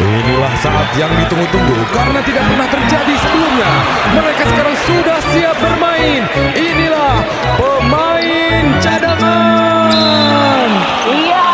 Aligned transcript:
Inilah 0.00 0.54
saat 0.56 0.88
yang 0.96 1.12
ditunggu-tunggu 1.12 1.76
karena 1.92 2.20
tidak 2.24 2.44
pernah 2.48 2.68
terjadi 2.72 3.14
sebelumnya. 3.20 3.70
Mereka 4.16 4.42
sekarang 4.48 4.76
sudah 4.88 5.18
siap 5.32 5.56
bermain. 5.60 6.22
Inilah 6.56 7.14
pemain 7.60 8.64
cadangan. 8.80 10.68
Iya. 11.04 11.48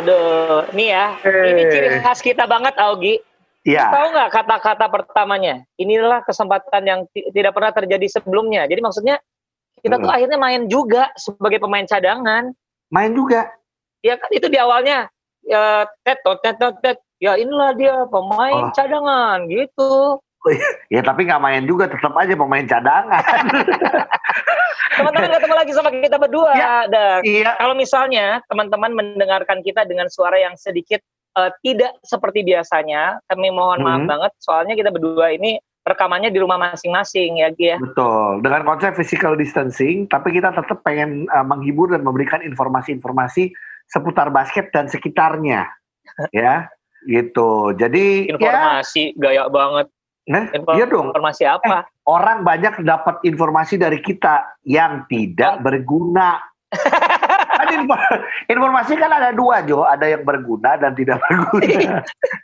Aduh, 0.00 0.64
nih 0.72 0.88
ya. 0.92 1.06
Ini 1.24 1.62
ciri 1.68 1.88
khas 2.00 2.20
kita 2.24 2.44
banget, 2.48 2.72
Augie. 2.80 3.20
Iya. 3.66 3.90
Tahu 3.90 4.06
nggak 4.14 4.30
kata-kata 4.30 4.86
pertamanya? 4.86 5.66
Inilah 5.76 6.22
kesempatan 6.22 6.82
yang 6.86 7.00
ti- 7.10 7.26
tidak 7.34 7.50
pernah 7.50 7.74
terjadi 7.74 8.06
sebelumnya. 8.08 8.62
Jadi 8.70 8.78
maksudnya 8.78 9.18
kita 9.82 9.98
tuh 9.98 10.06
Hmm. 10.06 10.16
akhirnya 10.16 10.38
main 10.38 10.62
juga 10.70 11.10
sebagai 11.18 11.58
pemain 11.58 11.82
cadangan. 11.84 12.54
Main 12.94 13.10
juga. 13.12 13.50
Ya 14.06 14.14
kan 14.14 14.30
itu 14.30 14.46
di 14.46 14.54
awalnya 14.54 15.10
ya 15.46 15.86
tet 16.02 16.18
tot, 16.26 16.42
tet. 16.42 16.98
Ya 17.16 17.32
inilah 17.40 17.72
dia 17.72 18.04
pemain 18.12 18.68
Oh. 18.68 18.72
cadangan 18.76 19.48
gitu. 19.48 20.20
Ya 20.92 21.02
tapi 21.02 21.26
nggak 21.26 21.42
main 21.42 21.64
juga, 21.66 21.90
tetap 21.90 22.12
aja 22.14 22.36
pemain 22.38 22.62
cadangan. 22.62 23.18
Teman-teman 24.96 25.28
ketemu 25.28 25.54
lagi 25.56 25.72
sama 25.74 25.90
kita 25.92 26.16
berdua. 26.16 26.52
Ya. 26.54 26.76
Dan 26.86 27.20
iya. 27.26 27.52
kalau 27.58 27.74
misalnya 27.74 28.40
teman-teman 28.46 28.94
mendengarkan 28.94 29.60
kita 29.60 29.84
dengan 29.84 30.06
suara 30.08 30.38
yang 30.38 30.54
sedikit 30.54 31.02
eh, 31.36 31.50
tidak 31.60 31.98
seperti 32.00 32.46
biasanya, 32.46 33.20
kami 33.28 33.52
mohon 33.52 33.84
maaf 33.84 34.04
Hmm. 34.04 34.08
banget 34.08 34.32
soalnya 34.40 34.72
kita 34.72 34.88
berdua 34.88 35.36
ini 35.36 35.60
rekamannya 35.86 36.34
di 36.34 36.40
rumah 36.42 36.58
masing-masing 36.58 37.38
ya 37.44 37.48
Gi 37.54 37.66
ya. 37.74 37.76
Betul. 37.78 38.42
Dengan 38.42 38.66
konsep 38.66 38.96
physical 38.98 39.38
distancing, 39.38 40.10
tapi 40.10 40.34
kita 40.34 40.50
tetap 40.50 40.82
pengen 40.82 41.30
uh, 41.30 41.46
menghibur 41.46 41.92
dan 41.92 42.02
memberikan 42.02 42.42
informasi-informasi 42.42 43.54
seputar 43.86 44.28
basket 44.28 44.70
dan 44.70 44.86
sekitarnya. 44.86 45.66
ya, 46.32 46.70
gitu. 47.04 47.72
Jadi 47.72 48.26
ya, 48.26 48.34
Informasi 48.34 49.14
gaya 49.16 49.46
banget. 49.46 49.86
nah, 50.26 50.42
Info- 50.50 50.74
iya 50.74 50.86
dong. 50.86 51.10
Informasi 51.10 51.42
apa? 51.44 51.86
Orang 52.02 52.42
banyak 52.42 52.82
dapat 52.82 53.22
informasi 53.22 53.76
dari 53.76 53.98
kita 53.98 54.42
yang 54.62 55.06
tidak 55.06 55.58
berguna. 55.60 56.38
kan 57.56 57.72
info- 57.72 58.20
informasi 58.46 58.94
kan 58.94 59.08
ada 59.08 59.30
dua 59.30 59.62
Jo, 59.62 59.82
ada 59.82 60.04
yang 60.04 60.22
berguna 60.22 60.76
dan 60.76 60.92
tidak 60.92 61.22
berguna. 61.24 62.02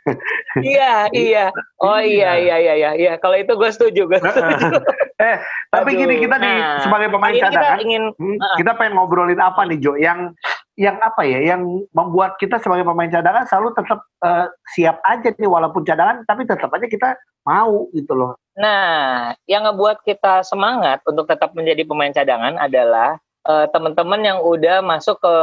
iya, 0.63 1.05
iya. 1.11 1.45
Oh 1.77 1.99
iya, 1.99 2.35
iya, 2.35 2.55
iya, 2.57 2.73
iya. 2.73 2.91
iya. 2.95 3.13
Kalau 3.19 3.35
itu 3.35 3.51
gue 3.53 3.69
setuju, 3.69 4.07
gue 4.07 4.19
setuju. 4.19 4.79
eh, 5.19 5.37
tapi 5.69 5.89
Aduh. 5.93 5.99
gini 6.07 6.15
kita 6.19 6.35
di 6.39 6.49
Nah, 6.49 6.81
sebagai 6.81 7.07
pemain 7.11 7.29
ini 7.29 7.39
kita 7.39 7.51
cadangan, 7.51 7.79
ingin 7.83 8.03
Hmm, 8.15 8.37
Ah. 8.39 8.55
kita 8.57 8.71
pengen 8.75 8.93
ngobrolin 8.97 9.39
apa 9.39 9.61
nih 9.67 9.77
Jo? 9.79 9.93
Yang 9.95 10.33
yang 10.75 10.97
apa 10.99 11.21
ya? 11.23 11.39
Yang 11.53 11.85
membuat 11.91 12.37
kita 12.37 12.57
sebagai 12.57 12.83
pemain 12.83 13.09
cadangan 13.09 13.45
selalu 13.45 13.69
tetap 13.77 13.99
eh, 14.21 14.47
siap 14.73 14.97
aja 15.03 15.29
nih 15.29 15.49
walaupun 15.49 15.83
cadangan, 15.83 16.25
tapi 16.25 16.43
tetap 16.43 16.69
aja 16.69 16.87
kita 16.87 17.09
mau 17.43 17.89
gitu 17.91 18.13
loh. 18.13 18.33
Nah, 18.55 19.33
yang 19.45 19.65
ngebuat 19.65 20.01
kita 20.01 20.41
semangat 20.41 21.01
untuk 21.03 21.25
tetap 21.25 21.51
menjadi 21.53 21.83
pemain 21.83 22.13
cadangan 22.13 22.57
adalah 22.57 23.17
eh, 23.43 23.67
teman-teman 23.69 24.21
yang 24.23 24.39
udah 24.39 24.79
masuk 24.79 25.19
ke 25.19 25.35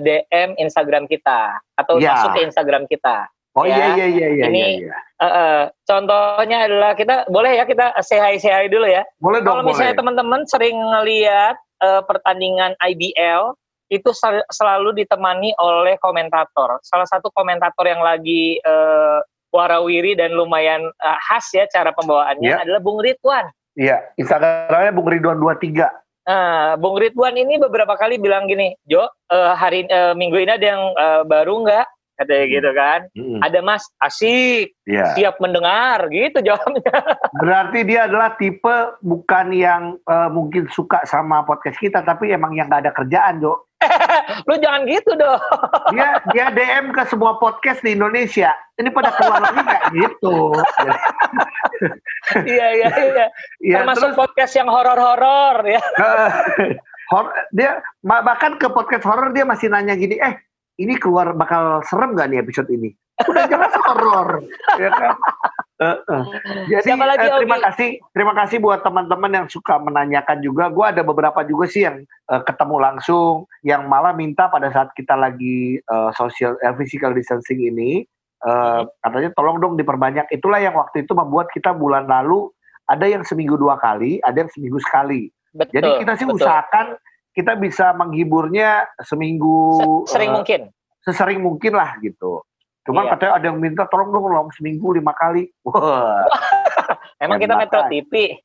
DM 0.00 0.54
Instagram 0.56 1.10
kita 1.10 1.58
atau 1.74 1.98
Ya. 1.98 2.14
masuk 2.14 2.38
ke 2.38 2.46
Instagram 2.46 2.86
kita. 2.86 3.26
Oh 3.58 3.66
Ya, 3.66 3.98
iya 3.98 4.06
iya 4.06 4.06
iya 4.06 4.28
iya. 4.30 4.44
ini- 4.46 4.78
iya, 4.78 4.86
iya. 4.86 4.96
Eh, 5.20 5.26
eh, 5.26 5.60
contohnya 5.82 6.70
adalah 6.70 6.94
kita 6.94 7.26
boleh 7.26 7.58
ya 7.58 7.66
kita 7.66 7.90
say 8.00 8.22
hi 8.22 8.38
say 8.38 8.54
hi 8.54 8.70
dulu 8.70 8.86
ya. 8.86 9.02
Boleh 9.18 9.42
dong 9.42 9.58
Kalau 9.58 9.66
misalnya 9.66 9.98
teman-teman 9.98 10.46
sering 10.46 10.78
ngeliat 10.78 11.58
eh, 11.82 12.02
pertandingan 12.06 12.78
IBL 12.78 13.58
itu 13.90 14.14
sel- 14.14 14.46
selalu 14.48 15.02
ditemani 15.02 15.50
oleh 15.58 15.98
komentator. 15.98 16.78
Salah 16.80 17.04
satu 17.04 17.28
komentator 17.34 17.84
yang 17.84 18.00
lagi 18.00 18.56
eh, 18.56 19.18
warawiri 19.50 20.14
dan 20.14 20.32
lumayan 20.32 20.86
eh, 20.86 21.18
khas 21.26 21.50
ya 21.52 21.66
cara 21.66 21.90
pembawaannya 21.90 22.46
Ya. 22.46 22.62
adalah 22.62 22.78
Bung 22.80 23.02
Ridwan. 23.02 23.50
Iya, 23.74 23.98
Instagramnya 24.14 24.94
Bung 24.94 25.10
Ridwan 25.10 25.38
23. 25.38 25.90
Nah, 26.30 26.78
Bung 26.78 26.94
Ridwan 26.94 27.34
ini 27.34 27.58
beberapa 27.58 27.98
kali 27.98 28.22
bilang 28.22 28.46
gini, 28.46 28.78
Jo, 28.86 29.10
eh, 29.28 29.52
hari 29.52 29.84
eh, 29.84 30.14
minggu 30.14 30.38
ini 30.38 30.52
ada 30.54 30.66
yang 30.70 30.82
eh, 30.94 31.22
baru 31.26 31.66
nggak? 31.66 31.86
Katanya 32.14 32.44
Hmm. 32.44 32.52
gitu 32.52 32.70
kan. 32.76 33.00
Mm, 33.16 33.38
Ada 33.40 33.58
Mas, 33.64 33.84
asik, 33.96 34.76
Iya. 34.84 35.16
siap 35.16 35.40
mendengar, 35.40 36.04
gitu 36.12 36.44
jawabnya. 36.44 36.84
Berarti 37.40 37.80
dia 37.82 38.04
adalah 38.04 38.36
tipe 38.36 38.76
bukan 39.00 39.46
yang 39.50 39.96
eh, 39.98 40.28
mungkin 40.28 40.68
suka 40.68 41.00
sama 41.08 41.42
podcast 41.42 41.80
kita, 41.80 42.04
tapi 42.04 42.28
emang 42.30 42.52
yang 42.52 42.68
nggak 42.68 42.84
ada 42.86 42.92
kerjaan, 42.92 43.40
Jo. 43.40 43.64
Lu 44.48 44.54
jangan 44.60 44.84
gitu 44.84 45.12
dong. 45.16 45.40
Dia 45.94 46.20
dia 46.32 46.46
DM 46.52 46.92
ke 46.92 47.02
semua 47.08 47.40
podcast 47.40 47.80
di 47.80 47.96
Indonesia. 47.96 48.52
Ini 48.76 48.88
pada 48.92 49.12
keluar 49.16 49.40
lagi 49.40 49.60
nggak 49.60 49.82
gitu. 49.96 50.36
Iya, 52.30 52.66
iya, 52.76 52.88
iya. 52.92 53.26
Ya, 53.58 53.76
Termasuk 53.80 54.12
terus 54.12 54.18
podcast 54.20 54.52
yang 54.52 54.68
horor-horor 54.68 55.64
ya. 55.64 55.80
Hor- 57.10 57.32
dia 57.50 57.80
bahkan 58.04 58.60
ke 58.60 58.70
podcast 58.70 59.02
horor 59.02 59.32
dia 59.34 59.42
masih 59.42 59.72
nanya 59.72 59.96
gini, 59.98 60.20
eh 60.20 60.38
ini 60.78 60.94
keluar 61.00 61.34
bakal 61.34 61.82
serem 61.88 62.14
gak 62.14 62.30
nih 62.30 62.38
episode 62.44 62.70
ini? 62.70 62.94
Udah 63.26 63.50
jelas 63.50 63.72
horor, 63.74 64.44
ya 64.78 64.88
kan? 64.94 65.16
Eh, 65.80 65.96
eh. 65.96 66.24
Jadi 66.68 66.92
Siapa 66.92 67.08
lagi, 67.08 67.24
eh, 67.24 67.32
terima 67.40 67.56
Ogi? 67.56 67.64
kasih, 67.64 67.88
terima 68.12 68.34
kasih 68.36 68.60
buat 68.60 68.84
teman-teman 68.84 69.32
yang 69.32 69.46
suka 69.48 69.80
menanyakan 69.80 70.44
juga. 70.44 70.68
Gue 70.68 70.84
ada 70.92 71.00
beberapa 71.00 71.40
juga 71.48 71.64
sih 71.72 71.88
yang 71.88 72.04
eh, 72.04 72.42
ketemu 72.44 72.76
langsung, 72.76 73.48
yang 73.64 73.88
malah 73.88 74.12
minta 74.12 74.52
pada 74.52 74.68
saat 74.68 74.92
kita 74.92 75.16
lagi 75.16 75.80
eh, 75.80 76.10
social 76.20 76.60
eh, 76.60 76.76
physical 76.76 77.16
distancing 77.16 77.64
ini, 77.64 78.04
eh, 78.44 78.80
katanya 79.00 79.32
tolong 79.32 79.56
dong 79.56 79.80
diperbanyak. 79.80 80.28
Itulah 80.28 80.60
yang 80.60 80.76
waktu 80.76 81.08
itu 81.08 81.16
membuat 81.16 81.48
kita 81.48 81.72
bulan 81.72 82.04
lalu 82.04 82.52
ada 82.84 83.08
yang 83.08 83.24
seminggu 83.24 83.56
dua 83.56 83.80
kali, 83.80 84.20
ada 84.20 84.44
yang 84.44 84.52
seminggu 84.52 84.76
sekali. 84.84 85.32
Betul. 85.56 85.80
Jadi 85.80 85.88
kita 86.04 86.12
sih 86.20 86.26
betul. 86.28 86.44
usahakan 86.44 86.86
kita 87.32 87.56
bisa 87.56 87.96
menghiburnya 87.96 88.84
seminggu 89.00 89.80
Se- 90.04 90.12
sering 90.12 90.28
eh, 90.28 90.36
mungkin. 90.36 90.60
sesering 91.08 91.40
mungkin 91.40 91.72
lah 91.72 91.96
gitu. 92.04 92.44
Cuman 92.82 93.04
Iya. 93.04 93.10
katanya 93.12 93.32
ada 93.36 93.46
yang 93.46 93.58
minta 93.58 93.84
tolong 93.86 94.08
dong 94.08 94.24
dalam 94.26 94.48
seminggu 94.52 94.90
lima 94.90 95.12
kali. 95.12 95.48
Wah, 95.62 96.24
Emang 97.22 97.36
kita 97.36 97.52
Metro. 97.54 97.84
TV. 97.86 98.40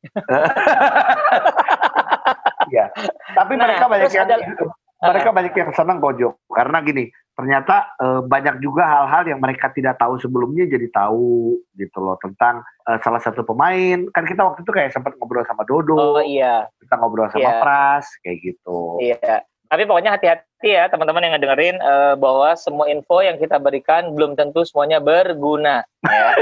ya. 2.68 2.86
Tapi 3.32 3.52
Nah, 3.56 3.64
mereka 3.64 3.86
banyak 3.88 4.12
yang 4.12 4.26
ada- 4.28 4.40
mereka 5.06 5.30
banyak 5.30 5.54
yang 5.54 5.70
senang 5.72 6.00
Gojo 6.00 6.34
karena 6.50 6.82
gini 6.82 7.06
ternyata 7.36 7.94
eh, 7.96 8.22
banyak 8.24 8.58
juga 8.58 8.88
hal-hal 8.88 9.28
yang 9.28 9.38
mereka 9.38 9.68
tidak 9.70 10.00
tahu 10.00 10.16
sebelumnya 10.18 10.66
jadi 10.66 10.88
tahu 10.90 11.52
gitu 11.76 12.00
loh 12.00 12.16
tentang 12.18 12.64
eh, 12.86 12.98
salah 13.00 13.20
satu 13.20 13.44
pemain 13.44 14.08
kan 14.10 14.24
kita 14.24 14.42
waktu 14.42 14.64
itu 14.64 14.72
kayak 14.72 14.90
sempat 14.90 15.14
ngobrol 15.16 15.44
sama 15.44 15.62
Dodo 15.64 15.94
Oh 15.94 16.24
iya, 16.24 16.66
kita 16.80 16.96
ngobrol 16.96 17.28
sama 17.30 17.44
Iya. 17.44 17.60
Pras 17.60 18.08
kayak 18.20 18.38
gitu 18.42 18.98
iya. 18.98 19.44
Tapi 19.66 19.82
pokoknya 19.84 20.14
hati-hati 20.14 20.46
ya 20.68 20.84
teman-teman 20.88 21.22
yang 21.22 21.34
ngedengerin 21.34 21.78
eh, 21.78 22.14
bahwa 22.16 22.50
semua 22.56 22.86
info 22.88 23.20
yang 23.20 23.36
kita 23.36 23.56
berikan 23.56 24.10
belum 24.12 24.34
tentu 24.34 24.64
semuanya 24.64 24.98
berguna. 24.98 25.86
Ya. 26.02 26.26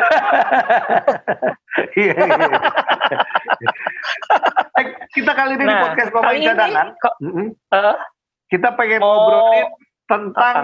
Iya, 1.94 2.14
iya. 2.14 2.58
Eh, 4.74 4.86
kita 5.12 5.32
kali 5.32 5.54
ini 5.54 5.64
di 5.64 5.70
Nah, 5.70 5.82
podcast 5.84 6.10
pemain 6.10 6.34
ini 6.34 6.46
cadangan, 6.48 6.88
kok- 6.98 7.18
mm-mm, 7.20 7.48
eh, 7.54 7.96
kita 8.48 8.70
pengen 8.74 9.00
mau- 9.00 9.10
ngobrolin 9.16 9.68
tentang 10.04 10.58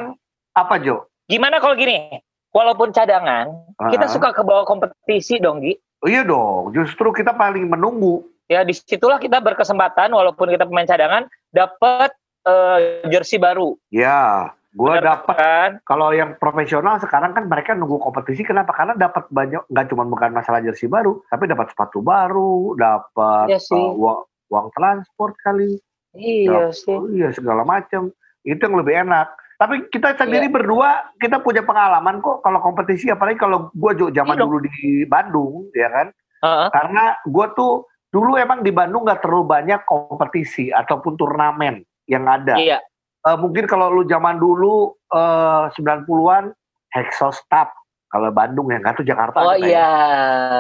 apa 0.52 0.76
Jo? 0.80 1.06
gimana 1.26 1.58
kalau 1.58 1.74
gini? 1.74 2.18
Walaupun 2.50 2.90
cadangan, 2.90 3.54
kita 3.88 4.06
Ah. 4.06 4.12
suka 4.12 4.34
ke 4.34 4.42
bawah 4.42 4.66
kompetisi 4.66 5.38
dong, 5.38 5.62
Gi. 5.62 5.78
Oh, 6.02 6.10
iya 6.10 6.26
dong, 6.26 6.74
justru 6.74 7.10
kita 7.12 7.30
paling 7.32 7.70
menunggu. 7.70 8.26
Ya 8.46 8.62
di 8.62 8.74
situlah 8.74 9.18
kita 9.18 9.38
berkesempatan 9.38 10.10
walaupun 10.10 10.50
kita 10.50 10.66
pemain 10.66 10.86
cadangan 10.86 11.24
dapat 11.50 12.10
eh, 12.50 13.10
jersey 13.10 13.38
baru. 13.38 13.78
Ya, 13.90 14.52
gua 14.74 14.98
Benar 14.98 15.24
dapat 15.24 15.38
kan? 15.38 15.70
kalau 15.86 16.10
yang 16.14 16.36
profesional 16.38 16.98
sekarang 16.98 17.34
kan 17.34 17.46
mereka 17.46 17.74
nunggu 17.74 18.02
kompetisi 18.02 18.42
kenapa? 18.42 18.74
Karena 18.74 18.94
dapat 18.98 19.30
banyak 19.30 19.66
nggak 19.70 19.86
cuma 19.90 20.06
bukan 20.06 20.34
masalah 20.34 20.62
jersey 20.62 20.90
baru, 20.90 21.22
tapi 21.30 21.50
dapat 21.50 21.70
sepatu 21.74 22.02
baru, 22.02 22.74
dapat 22.78 23.54
sih. 23.62 23.74
uh, 23.78 23.94
uang, 23.96 24.20
uang 24.50 24.68
transport 24.74 25.34
kali, 25.42 25.78
Iya 26.14 26.74
sih. 26.74 26.98
iya 27.14 27.30
segala 27.32 27.62
macam. 27.62 28.10
Itu 28.42 28.62
yang 28.66 28.78
lebih 28.82 29.06
enak. 29.06 29.30
Tapi 29.60 29.92
kita 29.92 30.16
sendiri 30.16 30.48
Iya. 30.48 30.56
berdua 30.56 30.90
kita 31.20 31.44
punya 31.44 31.60
pengalaman 31.68 32.24
kok 32.24 32.40
kalau 32.42 32.64
kompetisi 32.64 33.12
apalagi 33.12 33.36
kalau 33.36 33.68
gua 33.76 33.92
juga 33.92 34.24
zaman 34.24 34.40
Iya 34.40 34.44
dulu 34.48 34.58
di 34.64 35.04
Bandung 35.04 35.68
ya 35.76 35.90
kan. 35.92 36.08
Heeh. 36.40 36.68
Karena 36.72 37.04
gua 37.28 37.52
tuh 37.52 37.84
dulu 38.10 38.40
emang 38.40 38.64
di 38.64 38.72
Bandung 38.72 39.04
nggak 39.06 39.22
terlalu 39.22 39.46
banyak 39.46 39.84
kompetisi 39.86 40.72
ataupun 40.74 41.14
turnamen 41.14 41.84
yang 42.10 42.26
ada. 42.26 42.58
Iya. 42.58 42.82
Eh, 43.30 43.38
mungkin 43.38 43.70
kalau 43.70 43.94
lu 43.94 44.04
zaman 44.10 44.42
dulu 44.42 44.98
eh, 45.14 45.64
90-an 45.78 46.52
Hexostap 46.90 47.70
kalau 48.10 48.34
Bandung 48.34 48.74
ya 48.74 48.82
nggak 48.82 48.98
tuh 48.98 49.06
Jakarta. 49.06 49.38
Oh 49.46 49.54
iya, 49.54 49.90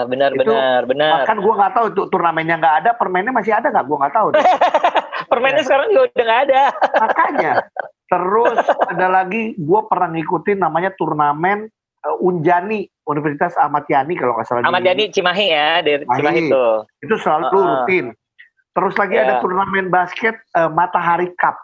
benar 0.06 0.30
Itu 0.38 0.46
benar 0.46 0.86
benar. 0.86 1.25
Bahkan 1.25 1.38
gua 1.42 1.54
nggak 1.57 1.74
tahu 1.74 1.88
tuh 1.98 2.06
turnamennya 2.13 2.62
nggak 2.62 2.75
ada, 2.86 2.90
permennya 2.94 3.34
masih 3.34 3.57
ada 3.57 3.74
nggak? 3.74 3.86
Gua 3.90 3.98
nggak 4.06 4.13
tahu. 4.13 4.28
deh. 4.38 4.46
Permennya 5.30 5.63
sekarang 5.66 5.88
juga 5.90 6.01
udah 6.13 6.25
nggak 6.30 6.42
ada. 6.46 6.62
Makanya. 7.04 7.54
Terus 8.10 8.57
ada 8.90 9.07
lagi, 9.22 9.54
gue 9.54 9.81
pernah 9.86 10.10
ngikutin 10.10 10.57
namanya 10.57 10.90
turnamen 10.98 11.69
uh, 12.02 12.25
Unjani 12.25 12.90
Universitas 13.06 13.54
Ahmad 13.54 13.86
Yani 13.86 14.18
kalau 14.18 14.34
nggak 14.34 14.50
salah. 14.50 14.66
Ahmad 14.66 14.81
Yani 14.81 15.13
Cimahi 15.13 15.45
ya, 15.54 15.69
dari 15.86 16.06
Cimahi. 16.10 16.18
Cimahi 16.18 16.42
itu. 16.50 16.66
Itu 17.06 17.16
selalu 17.22 17.45
Uh-uh. 17.54 17.62
rutin. 17.62 18.06
Terus 18.69 18.95
lagi 18.95 19.16
Ya. 19.16 19.24
ada 19.24 19.33
turnamen 19.39 19.89
basket 19.89 20.38
uh, 20.54 20.69
Matahari 20.69 21.30
Cup. 21.36 21.57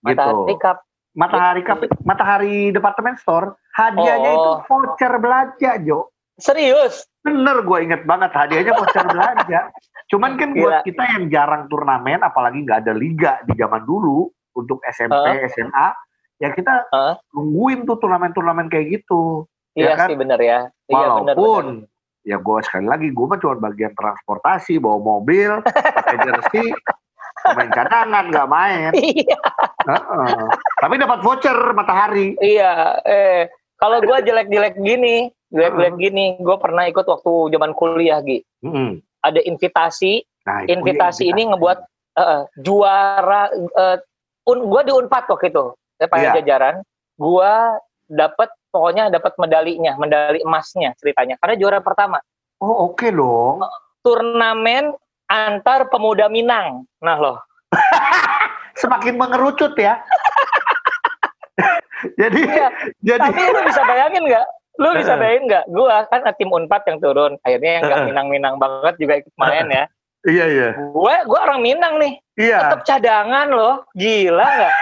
Matahari 0.00 0.54
gitu. 0.54 0.60
Cup. 0.60 0.78
Matahari 1.10 1.62
Cup, 1.66 1.78
Matahari 2.00 2.56
Department 2.70 3.18
Store, 3.18 3.58
hadiahnya 3.74 4.30
Oh. 4.30 4.38
itu 4.38 4.50
voucher 4.64 5.12
belanja, 5.18 5.70
Jo. 5.82 6.06
Serius? 6.38 7.02
Bener, 7.20 7.60
gue 7.60 7.78
inget 7.82 8.06
banget 8.06 8.30
hadiahnya 8.30 8.72
voucher 8.72 9.02
belanja. 9.10 9.74
Cuman 10.06 10.38
kan 10.38 10.54
buat 10.54 10.80
Gila. 10.80 10.86
kita 10.86 11.02
yang 11.10 11.24
jarang 11.28 11.66
turnamen, 11.66 12.22
apalagi 12.22 12.62
nggak 12.62 12.86
ada 12.86 12.94
liga 12.94 13.42
di 13.42 13.58
zaman 13.58 13.82
dulu 13.82 14.30
untuk 14.54 14.78
SMP, 14.86 15.18
SMA, 15.50 15.86
ya 16.38 16.50
kita 16.50 16.86
Heeh. 16.88 17.14
nungguin 17.34 17.84
tuh 17.84 17.98
turnamen-turnamen 17.98 18.66
kayak 18.66 19.02
gitu. 19.02 19.50
Iya 19.74 19.94
Ya 19.94 19.98
kan? 19.98 20.08
sih 20.10 20.16
bener 20.16 20.38
ya. 20.38 20.58
Iya 20.86 21.06
bener. 21.20 21.34
Walaupun 21.34 21.64
ya 22.30 22.38
gue 22.38 22.58
sekali 22.62 22.86
lagi 22.86 23.08
gue 23.10 23.26
mah 23.26 23.38
cuma 23.42 23.58
bagian 23.58 23.90
transportasi, 23.98 24.78
bawa 24.78 25.02
mobil, 25.02 25.58
pakai 25.66 26.16
jersey, 26.22 26.70
main 27.58 27.70
cadangan 27.74 28.30
nggak 28.30 28.48
main. 28.48 28.90
Iya. 28.94 29.38
Heeh. 29.90 30.44
Tapi 30.78 30.94
dapat 31.00 31.18
voucher 31.26 31.56
matahari. 31.74 32.38
Iya. 32.38 33.02
Eh, 33.02 33.50
kalau 33.80 33.98
gua 34.04 34.22
jelek-jelek 34.26 34.78
gini, 34.78 35.32
jelek-jelek 35.50 35.96
gini, 35.98 36.24
gua 36.38 36.60
pernah 36.60 36.86
ikut 36.86 37.02
waktu 37.08 37.32
zaman 37.50 37.72
kuliah, 37.74 38.20
Gi. 38.22 38.44
Mm-mm. 38.62 39.00
Ada 39.26 39.40
invitasi, 39.44 40.24
Nah, 40.48 40.64
invitasi 40.64 41.28
ini 41.28 41.52
ngebuat 41.52 41.78
eh, 42.20 42.42
juara 42.62 43.50
eh, 43.52 43.98
un, 44.48 44.58
gua 44.68 44.80
di 44.84 44.92
Unpad 44.92 45.24
waktu 45.28 45.50
itu. 45.50 45.74
Saya 46.00 46.08
Iya. 46.16 46.32
jajaran, 46.40 46.74
gua 47.20 47.76
dapat 48.08 48.48
pokoknya 48.70 49.10
dapat 49.10 49.34
medalinya, 49.36 49.98
medali 49.98 50.40
emasnya 50.40 50.94
ceritanya. 50.96 51.36
Karena 51.42 51.54
juara 51.58 51.78
pertama. 51.82 52.22
Oh 52.58 52.90
oke 52.90 53.06
dong. 53.10 53.62
Turnamen 54.00 54.94
antar 55.26 55.86
pemuda 55.90 56.26
Minang. 56.26 56.86
Nah, 56.98 57.16
loh. 57.18 57.38
Semakin 58.80 59.14
mengerucut 59.14 59.76
ya. 59.76 60.00
jadi 62.20 62.40
Iya. 62.40 62.68
jadi 63.04 63.28
Tapi 63.28 63.42
lu 63.52 63.60
bisa 63.68 63.82
bayangin 63.84 64.24
nggak? 64.24 64.46
Lu 64.80 64.88
bisa 65.00 65.12
bayangin 65.14 65.44
nggak? 65.50 65.64
Gua 65.68 65.96
kan 66.08 66.24
tim 66.36 66.48
Unpad 66.48 66.82
yang 66.88 66.98
turun. 66.98 67.32
Akhirnya 67.44 67.70
yang 67.80 67.84
nggak 67.86 68.00
minang-minang 68.08 68.54
banget 68.56 68.94
juga 68.96 69.14
ikut 69.20 69.34
main 69.36 69.68
ya. 69.68 69.84
iya 70.28 70.44
iya 70.52 70.68
Gue 70.76 71.16
gue 71.24 71.40
orang 71.40 71.64
Minang 71.64 71.96
nih. 71.96 72.12
iya. 72.36 72.68
Tetap 72.68 72.84
cadangan 72.84 73.48
loh. 73.52 73.84
Gila 73.96 74.44
nggak? 74.44 74.74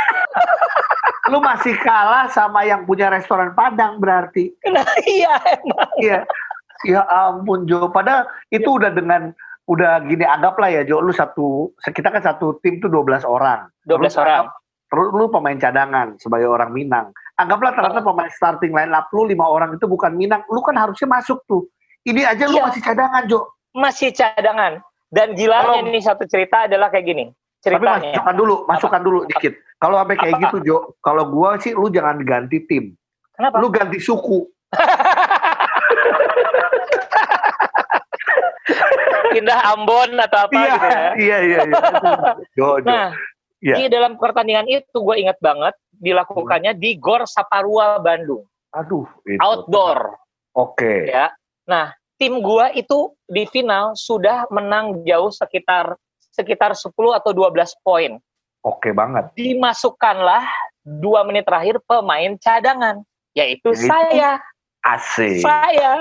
Lu 1.28 1.38
masih 1.38 1.76
kalah 1.78 2.26
sama 2.28 2.64
yang 2.64 2.82
punya 2.82 3.08
restoran 3.08 3.52
Padang 3.52 3.96
berarti. 3.98 4.52
Nah, 4.66 4.84
iya 5.04 5.34
emang. 5.60 5.90
Iya. 5.96 6.18
Ya 6.86 7.02
ampun 7.04 7.66
Jo. 7.66 7.90
Padahal 7.90 8.24
itu 8.48 8.66
udah 8.66 8.88
dengan 8.88 9.34
udah 9.64 10.00
gini 10.02 10.24
anggaplah 10.24 10.72
ya 10.72 10.82
Jo 10.82 10.98
lu 10.98 11.12
satu 11.12 11.68
kita 11.84 12.08
kan 12.08 12.22
satu 12.22 12.56
tim 12.62 12.78
tuh 12.78 12.88
12 12.88 13.22
orang. 13.22 13.68
12 13.84 14.08
Terus 14.08 14.16
orang. 14.16 14.42
anggap- 14.48 14.56
Terus 14.88 15.08
lu 15.12 15.28
pemain 15.28 15.58
cadangan 15.60 16.16
sebagai 16.16 16.48
orang 16.48 16.72
Minang. 16.72 17.12
Anggaplah 17.36 17.76
ternyata 17.76 18.00
pemain 18.00 18.32
starting 18.32 18.72
line 18.72 18.88
up 18.90 19.04
lu 19.12 19.28
lima 19.28 19.44
orang 19.44 19.76
itu 19.76 19.84
bukan 19.84 20.16
Minang. 20.16 20.40
Lu 20.48 20.64
kan 20.64 20.72
harusnya 20.74 21.04
masuk 21.06 21.44
tuh. 21.44 21.68
Ini 22.02 22.24
aja 22.24 22.48
lu 22.48 22.56
Iya. 22.56 22.64
masih 22.72 22.80
cadangan 22.80 23.22
Jo. 23.28 23.52
Masih 23.76 24.10
cadangan. 24.16 24.80
Dan 25.08 25.36
gilanya 25.36 25.76
Kalau- 25.76 25.92
nih 25.92 26.00
satu 26.00 26.24
cerita 26.24 26.64
adalah 26.64 26.88
kayak 26.88 27.04
gini. 27.04 27.24
Tapi 27.58 27.74
Ceritanya. 27.74 28.14
masukkan 28.14 28.34
dulu, 28.34 28.54
masukkan 28.66 29.02
dulu 29.02 29.18
dikit. 29.26 29.52
Kalau 29.78 29.98
sampai 29.98 30.16
kayak 30.16 30.34
Apa? 30.34 30.42
gitu 30.46 30.56
Jo, 30.62 30.76
kalau 30.98 31.26
gua 31.26 31.58
sih 31.58 31.74
lu 31.74 31.86
jangan 31.88 32.22
ganti 32.22 32.62
tim. 32.62 32.94
Kenapa? 33.34 33.58
Lu 33.58 33.68
ganti 33.68 33.98
suku. 33.98 34.46
Pindah 39.28 39.60
Ambon 39.72 40.10
atau 40.18 40.38
apa 40.46 40.54
Iya, 40.54 40.68
gitu 40.68 40.86
ya. 40.86 41.10
iya, 41.16 41.38
iya, 41.38 41.58
iya. 41.64 41.80
Jo, 42.54 42.68
Jo. 42.80 42.86
Nah, 42.86 43.08
Iya. 43.58 43.74
di 43.74 43.84
dalam 43.90 44.14
pertandingan 44.14 44.70
itu 44.70 44.94
gue 44.94 45.16
ingat 45.18 45.38
banget 45.42 45.74
dilakukannya 45.90 46.78
di 46.78 46.94
Gor 46.94 47.26
Saparua 47.26 47.98
Bandung, 47.98 48.46
Aduh, 48.70 49.02
itu. 49.26 49.40
outdoor 49.42 50.14
Oke. 50.54 51.10
ya. 51.10 51.34
Nah, 51.66 51.90
tim 52.14 52.38
gua 52.38 52.70
itu 52.70 53.10
di 53.26 53.50
final 53.50 53.98
sudah 53.98 54.46
menang 54.48 55.02
jauh 55.02 55.34
sekitar 55.34 55.98
sekitar 56.38 56.78
10 56.78 56.94
atau 57.18 57.30
12 57.34 57.74
poin. 57.82 58.22
Oke 58.62 58.94
banget. 58.94 59.34
Dimasukkanlah 59.34 60.46
dua 60.82 61.26
menit 61.26 61.42
terakhir 61.42 61.82
pemain 61.84 62.38
cadangan, 62.38 63.02
yaitu 63.34 63.74
Yaitu? 63.74 63.90
saya. 63.90 64.38
Asik. 64.86 65.42
Saya, 65.42 65.92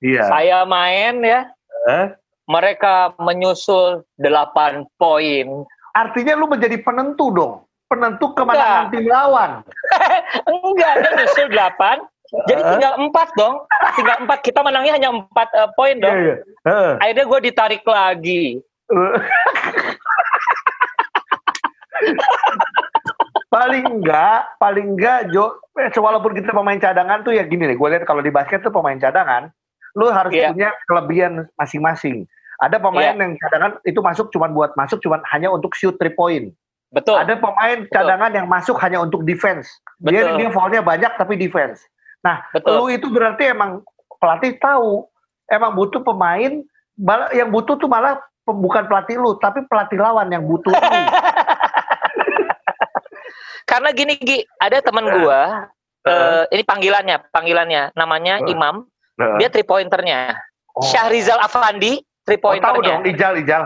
Iya. 0.00 0.24
saya 0.24 0.58
main 0.64 1.20
ya. 1.20 1.40
Eh? 1.92 2.06
Mereka 2.48 3.16
menyusul 3.20 4.00
8 4.16 4.88
poin. 4.96 5.64
Artinya 5.92 6.36
lu 6.36 6.48
menjadi 6.48 6.80
penentu 6.80 7.32
dong. 7.32 7.54
Penentu 7.86 8.34
kemenangan 8.34 8.90
tim 8.90 9.06
lawan. 9.06 9.50
Enggak, 10.50 10.92
dia 11.00 11.10
nyusul 11.16 11.48
8. 11.52 12.02
Jadi 12.50 12.60
Eh? 12.60 12.68
tinggal 12.74 12.92
4 12.98 13.28
dong. 13.38 13.54
Tinggal 13.94 14.16
4. 14.26 14.40
Kita 14.42 14.60
menangnya 14.60 14.92
hanya 14.98 15.10
4 15.14 15.48
eh, 15.54 15.68
poin 15.78 15.96
dong. 15.96 16.16
Iya, 16.16 16.24
iya. 16.26 16.36
Heeh. 16.66 16.92
Akhirnya 16.98 17.24
gue 17.24 17.40
ditarik 17.46 17.82
lagi. 17.86 18.44
paling 23.48 23.84
enggak, 23.86 24.58
paling 24.58 24.96
enggak 24.96 25.30
Jo, 25.30 25.58
eh, 25.78 25.90
walaupun 25.94 26.34
kita 26.34 26.50
pemain 26.50 26.78
cadangan 26.78 27.22
tuh 27.22 27.32
ya 27.34 27.46
gini 27.46 27.70
nih, 27.70 27.76
gue 27.78 27.88
lihat 27.94 28.04
kalau 28.04 28.20
di 28.20 28.30
basket 28.34 28.62
tuh 28.62 28.74
pemain 28.74 28.98
cadangan, 28.98 29.50
lu 29.96 30.10
harus 30.12 30.32
Iya. 30.34 30.52
punya 30.52 30.68
kelebihan 30.84 31.32
masing-masing. 31.56 32.26
Ada 32.60 32.80
pemain 32.80 33.16
Iya. 33.16 33.20
yang 33.20 33.32
cadangan 33.36 33.72
itu 33.84 34.00
masuk 34.00 34.32
cuman 34.32 34.50
buat 34.52 34.72
masuk 34.76 35.00
cuman 35.04 35.20
hanya 35.32 35.52
untuk 35.52 35.72
shoot 35.76 35.96
three 36.00 36.12
point. 36.12 36.52
Betul. 36.92 37.18
Ada 37.18 37.36
pemain 37.36 37.84
cadangan 37.92 38.30
yang 38.32 38.46
masuk 38.48 38.78
hanya 38.80 39.02
untuk 39.02 39.26
defense. 39.26 39.68
Dia 40.00 40.24
Betul. 40.24 40.36
dia 40.40 40.48
foulnya 40.52 40.80
banyak 40.80 41.12
tapi 41.18 41.34
defense. 41.36 41.82
Nah, 42.24 42.40
Betul. 42.54 42.72
lu 42.78 42.84
itu 42.88 43.06
berarti 43.12 43.52
emang 43.52 43.84
pelatih 44.16 44.56
tahu 44.56 45.04
emang 45.52 45.76
butuh 45.76 46.00
pemain 46.02 46.62
yang 47.36 47.48
butuh 47.52 47.76
tuh 47.76 47.90
malah 47.90 48.16
bukan 48.46 48.86
pelatih 48.86 49.18
lu 49.18 49.36
tapi 49.42 49.66
pelatih 49.66 49.98
lawan 50.00 50.30
yang 50.30 50.46
butuh 50.46 50.72
lu. 50.72 50.80
Karena 53.66 53.90
gini 53.90 54.14
Gi, 54.16 54.38
ada 54.56 54.78
teman 54.78 55.04
gua 55.12 55.66
eh, 56.02 56.42
ini 56.48 56.62
panggilannya, 56.62 57.18
panggilannya 57.28 57.90
namanya 57.92 58.38
Eh. 58.40 58.48
Imam, 58.48 58.86
Nah, 59.16 59.36
dia 59.36 59.48
three 59.48 59.64
pointernya. 59.64 60.38
oh. 60.70 60.84
Syahrizal 60.84 61.40
Afandi 61.40 61.98
three 62.22 62.36
Oh, 62.36 62.52
tahu 62.52 62.60
pointernya. 62.78 62.94
dong 62.94 63.02
Ijal 63.06 63.32
Ijal. 63.36 63.62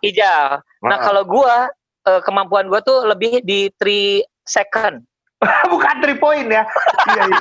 Ijal. 0.00 0.46
Nah, 0.80 0.90
Heeh. 0.92 1.02
kalau 1.02 1.22
gua 1.24 1.66
eh, 2.02 2.20
kemampuan 2.22 2.66
gua 2.66 2.78
tuh 2.80 3.02
lebih 3.04 3.42
di 3.42 3.66
three 3.76 4.22
second. 4.44 5.02
bukan 5.72 5.94
three 5.98 6.14
point 6.16 6.46
ya. 6.46 6.62
iya, 7.08 7.22
iya. 7.26 7.40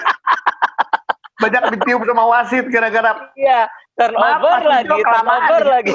Banyak 1.37 1.73
ditiup 1.73 2.01
sama 2.01 2.23
wasit 2.27 2.65
gara-gara 2.67 3.17
Iya, 3.33 3.65
turnover 3.93 4.61
lagi, 4.63 4.89
turnover 4.89 5.63
lagi. 5.67 5.93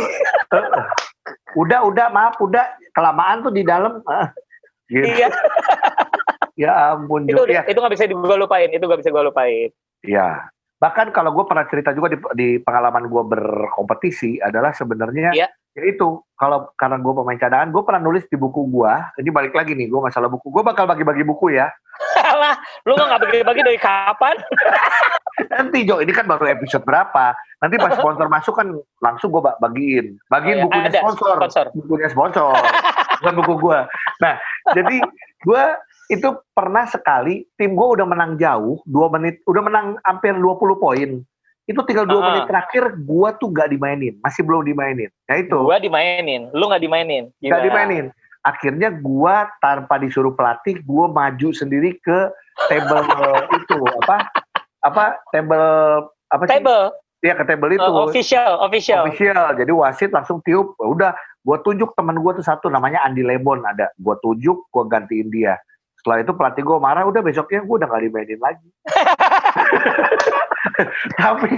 udah 1.55 1.81
udah 1.83 2.07
maaf 2.11 2.35
udah 2.37 2.63
kelamaan 2.93 3.43
tuh 3.43 3.51
di 3.51 3.63
dalam. 3.63 4.03
Gitu. 4.87 5.03
iya, 5.03 5.27
Ya 6.57 6.73
ampun 6.91 7.25
itu. 7.25 7.37
Ya, 7.47 7.63
itu 7.63 7.77
nggak 7.77 7.93
bisa 7.93 8.05
gua 8.09 8.37
lupain, 8.37 8.69
itu 8.69 8.81
nggak 8.81 9.01
bisa 9.01 9.13
gua 9.13 9.25
lupain. 9.25 9.69
ya. 10.01 10.49
Bahkan 10.77 11.09
kalau 11.09 11.33
gue 11.33 11.45
pernah 11.45 11.65
cerita 11.65 11.89
juga 11.91 12.13
di, 12.13 12.21
di 12.37 12.49
pengalaman 12.59 13.09
gue 13.09 13.23
berkompetisi 13.25 14.37
adalah 14.39 14.73
sebenarnya 14.73 15.33
Iya. 15.33 15.49
ya 15.73 15.83
itu 15.83 16.21
kalau 16.33 16.69
karena 16.75 16.97
gue 16.97 17.13
pemain 17.15 17.33
cadangan 17.35 17.69
gue 17.69 17.81
pernah 17.81 17.97
nulis 17.99 18.29
di 18.29 18.37
buku 18.37 18.69
gue 18.69 18.93
ini 19.17 19.29
balik 19.29 19.53
lagi 19.53 19.73
nih 19.73 19.89
gue 19.89 19.97
masalah 19.99 20.29
buku 20.29 20.49
gue 20.49 20.61
bakal 20.61 20.85
bagi-bagi 20.85 21.25
buku 21.25 21.57
ya 21.57 21.73
Alah, 22.29 22.61
lu 22.85 22.93
nggak 22.93 23.25
bagi-bagi 23.25 23.61
dari 23.65 23.81
kapan? 23.81 24.37
nanti 25.53 25.85
Jo 25.85 26.01
ini 26.01 26.13
kan 26.13 26.25
baru 26.25 26.45
episode 26.47 26.81
berapa 26.83 27.33
nanti 27.59 27.77
pas 27.77 27.93
sponsor 27.93 28.29
masuk 28.29 28.55
kan 28.55 28.69
langsung 29.01 29.33
gue 29.33 29.43
bagiin 29.57 30.21
bagiin 30.29 30.57
Oh, 30.57 30.61
ya, 30.61 30.65
bukunya 30.69 30.89
ada, 30.89 31.01
sponsor. 31.01 31.35
sponsor. 31.41 31.65
bukunya 31.73 32.09
sponsor 32.09 32.53
bukan 33.21 33.35
buku 33.35 33.55
gue 33.63 33.79
nah 34.19 34.35
jadi 34.73 34.97
gue 35.41 35.63
itu 36.07 36.29
pernah 36.53 36.87
sekali 36.87 37.43
tim 37.55 37.75
gue 37.75 37.87
udah 37.99 38.07
menang 38.07 38.37
jauh 38.37 38.79
dua 38.85 39.11
menit 39.11 39.43
udah 39.45 39.63
menang 39.63 39.87
hampir 40.03 40.33
20 40.33 40.55
poin 40.77 41.11
itu 41.67 41.81
tinggal 41.83 42.07
dua 42.07 42.21
Ah. 42.21 42.27
menit 42.31 42.45
terakhir 42.47 42.95
gue 42.97 43.29
tuh 43.37 43.49
gak 43.51 43.69
dimainin 43.69 44.15
masih 44.21 44.43
belum 44.43 44.63
dimainin 44.63 45.11
ya 45.27 45.35
itu 45.37 45.59
Gua 45.59 45.77
dimainin, 45.77 46.47
lu 46.53 46.65
nggak 46.65 46.79
dimainin. 46.81 47.25
gak 47.37 47.59
Gila. 47.59 47.67
dimainin 47.67 48.07
akhirnya 48.41 48.95
gue 48.95 49.35
tanpa 49.59 49.99
disuruh 49.99 50.31
pelatih 50.31 50.79
gue 50.79 51.05
maju 51.09 51.49
sendiri 51.51 51.99
ke 51.99 52.31
table 52.67 53.03
itu 53.59 53.79
apa 54.07 54.17
apa 54.81 55.05
table 55.29 55.67
apa 56.31 56.43
sih 56.47 56.59
Table, 56.59 56.95
ya 57.19 57.35
ke 57.35 57.43
table 57.43 57.71
itu 57.73 57.83
uh, 57.83 58.07
official, 58.07 58.59
official. 58.61 59.03
official. 59.03 59.51
Jadi 59.53 59.71
wasit 59.71 60.11
langsung 60.11 60.39
tiup, 60.43 60.75
"Ya 60.75 60.87
udah, 60.87 61.11
gue 61.41 61.57
tunjuk 61.63 61.95
teman 61.95 62.19
gue 62.19 62.33
tuh 62.35 62.43
satu 62.43 62.67
namanya 62.67 63.03
Andi 63.03 63.23
Lebon 63.23 63.63
ada, 63.63 63.91
gue 63.95 64.15
tunjuk, 64.21 64.67
gue 64.67 64.85
gantiin 64.87 65.27
dia. 65.29 65.55
Setelah 66.07 66.23
itu 66.23 66.33
pelatih 66.39 66.63
gue 66.63 66.79
marah, 66.79 67.03
udah 67.03 67.19
besoknya 67.19 67.67
gue 67.67 67.77
udah 67.83 67.91
gak 67.91 67.99
dimainin 67.99 68.39
lagi. 68.39 68.69
tapi 71.19 71.51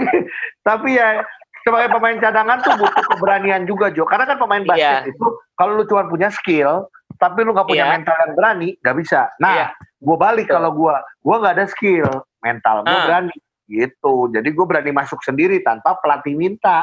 tapi 0.65 0.97
ya 0.97 1.21
sebagai 1.61 1.93
pemain 1.93 2.17
cadangan 2.17 2.57
tuh 2.65 2.73
butuh 2.73 3.05
keberanian 3.13 3.69
juga 3.69 3.93
Jo. 3.93 4.09
Karena 4.09 4.25
kan 4.25 4.41
pemain 4.41 4.65
basket 4.65 5.05
Iya. 5.05 5.13
itu 5.13 5.25
kalau 5.53 5.77
lu 5.77 5.85
cuma 5.85 6.09
punya 6.09 6.33
skill, 6.33 6.89
tapi 7.21 7.45
lu 7.45 7.53
nggak 7.53 7.69
punya 7.69 7.85
Iya. 7.85 7.93
mental 7.93 8.17
yang 8.17 8.33
berani, 8.33 8.69
nggak 8.81 8.97
bisa. 8.97 9.29
Nah, 9.37 9.53
Iya. 9.53 9.65
gue 10.01 10.17
balik 10.17 10.49
kalau 10.49 10.73
gue, 10.73 10.95
gue 10.97 11.35
nggak 11.37 11.53
ada 11.53 11.65
skill, 11.69 12.09
mental 12.41 12.81
gue 12.81 12.89
Ah. 12.89 13.05
berani. 13.05 13.37
Gitu. 13.69 14.33
Jadi 14.33 14.49
gue 14.49 14.65
berani 14.65 14.89
masuk 14.89 15.21
sendiri 15.21 15.61
tanpa 15.61 15.93
pelatih 16.01 16.33
minta. 16.33 16.81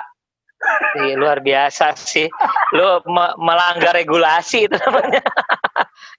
Ih, 0.97 1.19
luar 1.19 1.43
biasa 1.43 1.93
sih. 1.99 2.31
Lu 2.73 3.03
me- 3.11 3.35
melanggar 3.37 3.93
regulasi 3.93 4.65
itu 4.65 4.77
namanya. 4.79 5.21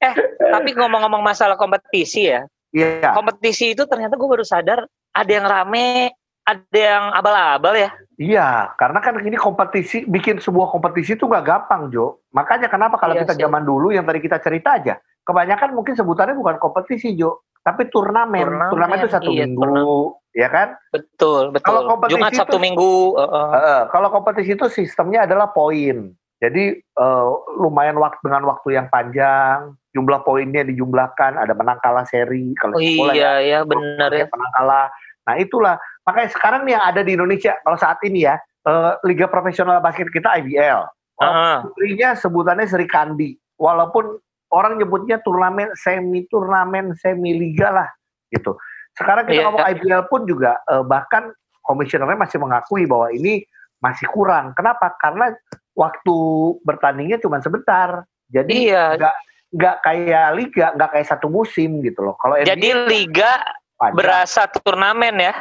eh, 0.02 0.14
tapi 0.40 0.74
ngomong-ngomong 0.78 1.22
masalah 1.24 1.56
kompetisi 1.60 2.30
ya. 2.30 2.46
Iya. 2.76 3.16
Kompetisi 3.16 3.74
itu 3.74 3.88
ternyata 3.88 4.20
gue 4.20 4.28
baru 4.28 4.44
sadar 4.46 4.86
ada 5.16 5.32
yang 5.32 5.48
rame, 5.48 6.14
ada 6.46 6.78
yang 6.78 7.06
abal-abal 7.12 7.74
ya. 7.76 7.90
Iya, 8.18 8.74
karena 8.80 9.00
kan 9.04 9.20
ini 9.22 9.38
kompetisi, 9.38 10.08
bikin 10.08 10.40
sebuah 10.42 10.72
kompetisi 10.74 11.14
itu 11.20 11.28
nggak 11.28 11.46
gampang, 11.46 11.92
Jo. 11.92 12.24
Makanya 12.34 12.72
kenapa 12.72 12.98
kalau 12.98 13.14
Iya 13.14 13.26
kita 13.28 13.34
sih. 13.38 13.42
zaman 13.46 13.64
dulu 13.68 13.94
yang 13.94 14.08
tadi 14.08 14.20
kita 14.24 14.42
cerita 14.42 14.80
aja, 14.80 14.98
kebanyakan 15.28 15.76
mungkin 15.78 15.94
sebutannya 15.94 16.34
bukan 16.34 16.58
kompetisi, 16.58 17.14
Jo, 17.14 17.46
tapi 17.62 17.92
turnamen. 17.94 18.42
Turnamen, 18.42 18.72
Turnamen, 18.74 18.98
itu 19.04 19.10
satu 19.12 19.30
iya, 19.30 19.46
minggu, 19.46 20.18
ya 20.34 20.50
kan? 20.50 20.68
Betul, 20.90 21.54
betul. 21.54 21.66
Kalau 21.68 21.82
kompetisi 21.94 22.16
Jumat, 22.18 22.32
itu- 22.34 22.40
Sabtu, 22.42 22.58
Minggu. 22.58 22.94
uh, 23.14 23.22
uh. 23.22 23.50
Heeh, 23.54 23.82
kalau 23.94 24.10
kompetisi 24.10 24.52
itu 24.56 24.66
sistemnya 24.72 25.30
adalah 25.30 25.52
poin. 25.54 26.16
Jadi 26.38 26.78
eh, 26.78 27.28
lumayan 27.58 27.98
waktu 27.98 28.22
dengan 28.22 28.46
waktu 28.46 28.78
yang 28.78 28.88
panjang, 28.94 29.74
jumlah 29.98 30.22
poinnya 30.22 30.62
dijumlahkan, 30.62 31.34
ada 31.34 31.54
menang 31.58 31.82
kalah 31.82 32.06
seri 32.06 32.54
kalau 32.62 32.78
Oh 32.78 32.82
sepak 32.82 32.98
bola 33.02 33.14
ya. 33.18 33.18
iya, 33.18 33.34
ya 33.42 33.60
benar 33.66 34.10
ya. 34.14 34.26
menang 34.30 34.54
kalah. 34.54 34.88
Nah 35.28 35.36
itulah 35.42 35.76
makanya 36.06 36.30
sekarang 36.32 36.62
nih 36.70 36.78
yang 36.78 36.86
ada 36.86 37.02
di 37.02 37.12
Indonesia 37.18 37.58
kalau 37.66 37.78
saat 37.82 37.98
ini 38.06 38.30
ya 38.30 38.38
eh, 38.70 38.92
Liga 39.10 39.26
Profesional 39.26 39.82
Basket 39.82 40.14
kita 40.14 40.38
IBL. 40.46 40.86
Uh, 41.18 41.26
uh. 41.26 41.58
Putrinya 41.66 42.14
sebutannya 42.14 42.70
Sri 42.70 42.86
Kandi. 42.86 43.34
Walaupun 43.58 44.22
orang 44.54 44.78
nyebutnya 44.78 45.18
turnamen 45.26 45.74
semi 45.74 46.30
turnamen 46.30 46.94
semi 47.02 47.34
liga 47.34 47.74
lah 47.74 47.90
gitu. 48.30 48.54
Sekarang 48.94 49.26
kita 49.26 49.42
Iya. 49.42 49.46
ngomong 49.50 49.66
IBL 49.74 50.04
pun 50.10 50.22
juga 50.30 50.62
eh, 50.70 50.86
bahkan 50.86 51.34
komisionernya 51.66 52.16
masih 52.22 52.38
mengakui 52.40 52.86
bahwa 52.86 53.10
ini 53.12 53.44
masih 53.84 54.08
kurang. 54.10 54.56
Kenapa? 54.58 54.96
Karena 54.98 55.34
waktu 55.78 56.16
bertandingnya 56.66 57.22
cuma 57.22 57.38
sebentar. 57.40 58.04
Jadi 58.28 58.74
Iya. 58.74 58.98
nggak 58.98 59.16
nggak 59.48 59.76
kayak 59.80 60.28
liga, 60.36 60.66
nggak 60.76 60.90
kayak 60.92 61.08
satu 61.08 61.32
musim 61.32 61.80
gitu 61.80 62.04
loh. 62.04 62.18
Kalau 62.20 62.36
Jadi 62.42 62.68
NBA 62.68 62.90
liga 62.90 63.32
panjang. 63.80 63.96
berasa 63.96 64.42
turnamen 64.52 65.16
ya. 65.22 65.34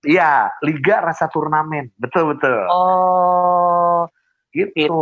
Iya, 0.00 0.48
liga 0.64 1.04
rasa 1.04 1.28
turnamen. 1.28 1.92
Betul 2.00 2.32
betul. 2.32 2.64
Oh, 2.72 4.08
gitu. 4.56 4.72
gitu. 4.72 5.00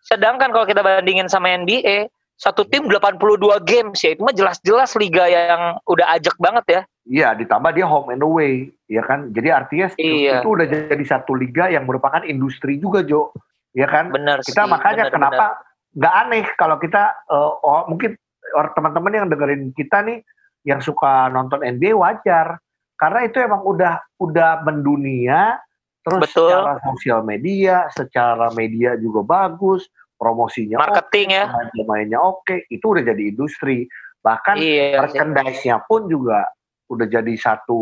sedangkan 0.00 0.48
kalau 0.50 0.64
kita 0.64 0.80
bandingin 0.80 1.28
sama 1.28 1.52
NBA, 1.52 2.08
satu 2.40 2.64
tim 2.64 2.88
82 2.88 3.36
games 3.60 4.00
ya, 4.00 4.16
itu 4.16 4.24
mah 4.24 4.32
jelas-jelas 4.32 4.96
liga 4.96 5.28
yang 5.28 5.76
udah 5.84 6.16
ajak 6.16 6.32
banget 6.40 6.64
ya. 6.66 6.80
Iya, 7.04 7.28
ditambah 7.36 7.70
dia 7.76 7.84
home 7.84 8.16
and 8.16 8.24
away, 8.24 8.72
ya 8.88 9.04
kan? 9.04 9.28
Jadi 9.30 9.48
artinya 9.52 9.92
Iya. 10.00 10.40
itu 10.40 10.48
udah 10.48 10.66
jadi 10.66 11.04
satu 11.04 11.36
liga 11.36 11.68
yang 11.68 11.84
merupakan 11.84 12.24
industri 12.24 12.80
juga, 12.80 13.04
Jo. 13.04 13.28
Ya 13.76 13.86
kan? 13.86 14.10
Bener 14.10 14.42
Kita 14.42 14.66
sih. 14.66 14.70
makanya 14.70 15.04
bener, 15.08 15.14
kenapa 15.14 15.46
nggak 15.94 16.14
aneh 16.26 16.44
kalau 16.58 16.76
kita 16.78 17.02
eh, 17.30 17.50
oh, 17.66 17.86
mungkin 17.90 18.14
orang 18.54 18.72
teman-teman 18.74 19.12
yang 19.14 19.26
dengerin 19.30 19.62
kita 19.74 20.02
nih 20.06 20.18
yang 20.66 20.78
suka 20.82 21.30
nonton 21.30 21.62
NBA 21.62 21.96
wajar 21.96 22.58
karena 23.00 23.20
itu 23.24 23.40
emang 23.40 23.64
udah 23.64 23.96
udah 24.20 24.60
mendunia 24.66 25.56
terus 26.04 26.28
Betul. 26.32 26.48
secara 26.52 26.74
sosial 26.84 27.20
media, 27.24 27.88
secara 27.92 28.48
media 28.56 28.96
juga 28.96 29.20
bagus, 29.20 29.84
promosinya. 30.16 30.80
Marketing 30.80 31.28
ya. 31.32 31.44
pemain-pemainnya 31.48 32.18
oke, 32.20 32.68
itu 32.72 32.84
udah 32.84 33.04
jadi 33.04 33.22
industri. 33.32 33.84
Bahkan 34.24 34.56
Iya. 34.60 35.00
merchandise-nya 35.04 35.76
pun 35.88 36.08
juga 36.08 36.48
udah 36.90 37.06
jadi 37.06 37.34
satu 37.38 37.80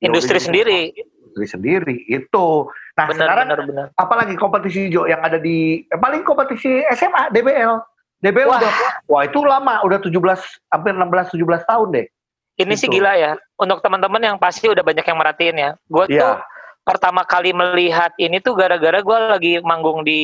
ya 0.00 0.12
Industri 0.12 0.36
jadi 0.40 0.92
sendiri. 1.30 1.46
Industri 1.46 1.46
sendiri 1.46 1.96
itu. 2.10 2.46
Nah 2.98 3.06
Benar, 3.06 3.18
sekarang 3.26 3.46
benar, 3.46 3.60
benar. 3.64 3.86
apalagi 3.96 4.34
kompetisi 4.34 4.90
Jo 4.90 5.06
yang 5.06 5.22
ada 5.22 5.38
di 5.38 5.86
eh, 5.86 5.98
paling 5.98 6.26
kompetisi 6.26 6.82
SMA 6.92 7.30
DBL. 7.30 7.78
DBL 8.20 8.52
Wah. 8.52 8.60
udah 8.60 8.72
wah 9.08 9.22
itu 9.24 9.40
lama, 9.40 9.80
udah 9.80 9.96
17 9.96 10.12
hampir 10.68 10.92
16 10.92 11.32
17 11.40 11.64
tahun 11.64 11.88
deh. 11.94 12.06
Ini 12.60 12.74
sih 12.76 12.92
Gitu. 12.92 13.00
gila 13.00 13.16
ya. 13.16 13.32
Untuk 13.56 13.80
teman-teman 13.80 14.20
yang 14.20 14.36
pasti 14.36 14.68
udah 14.68 14.84
banyak 14.84 15.00
yang 15.00 15.16
merhatiin 15.16 15.56
ya. 15.56 15.70
Gue 15.88 16.04
tuh 16.04 16.20
Iya. 16.20 16.44
pertama 16.84 17.24
kali 17.24 17.56
melihat 17.56 18.12
ini 18.20 18.36
tuh 18.44 18.52
gara-gara 18.52 19.00
gue 19.00 19.18
lagi 19.32 19.52
manggung 19.64 20.04
di 20.04 20.20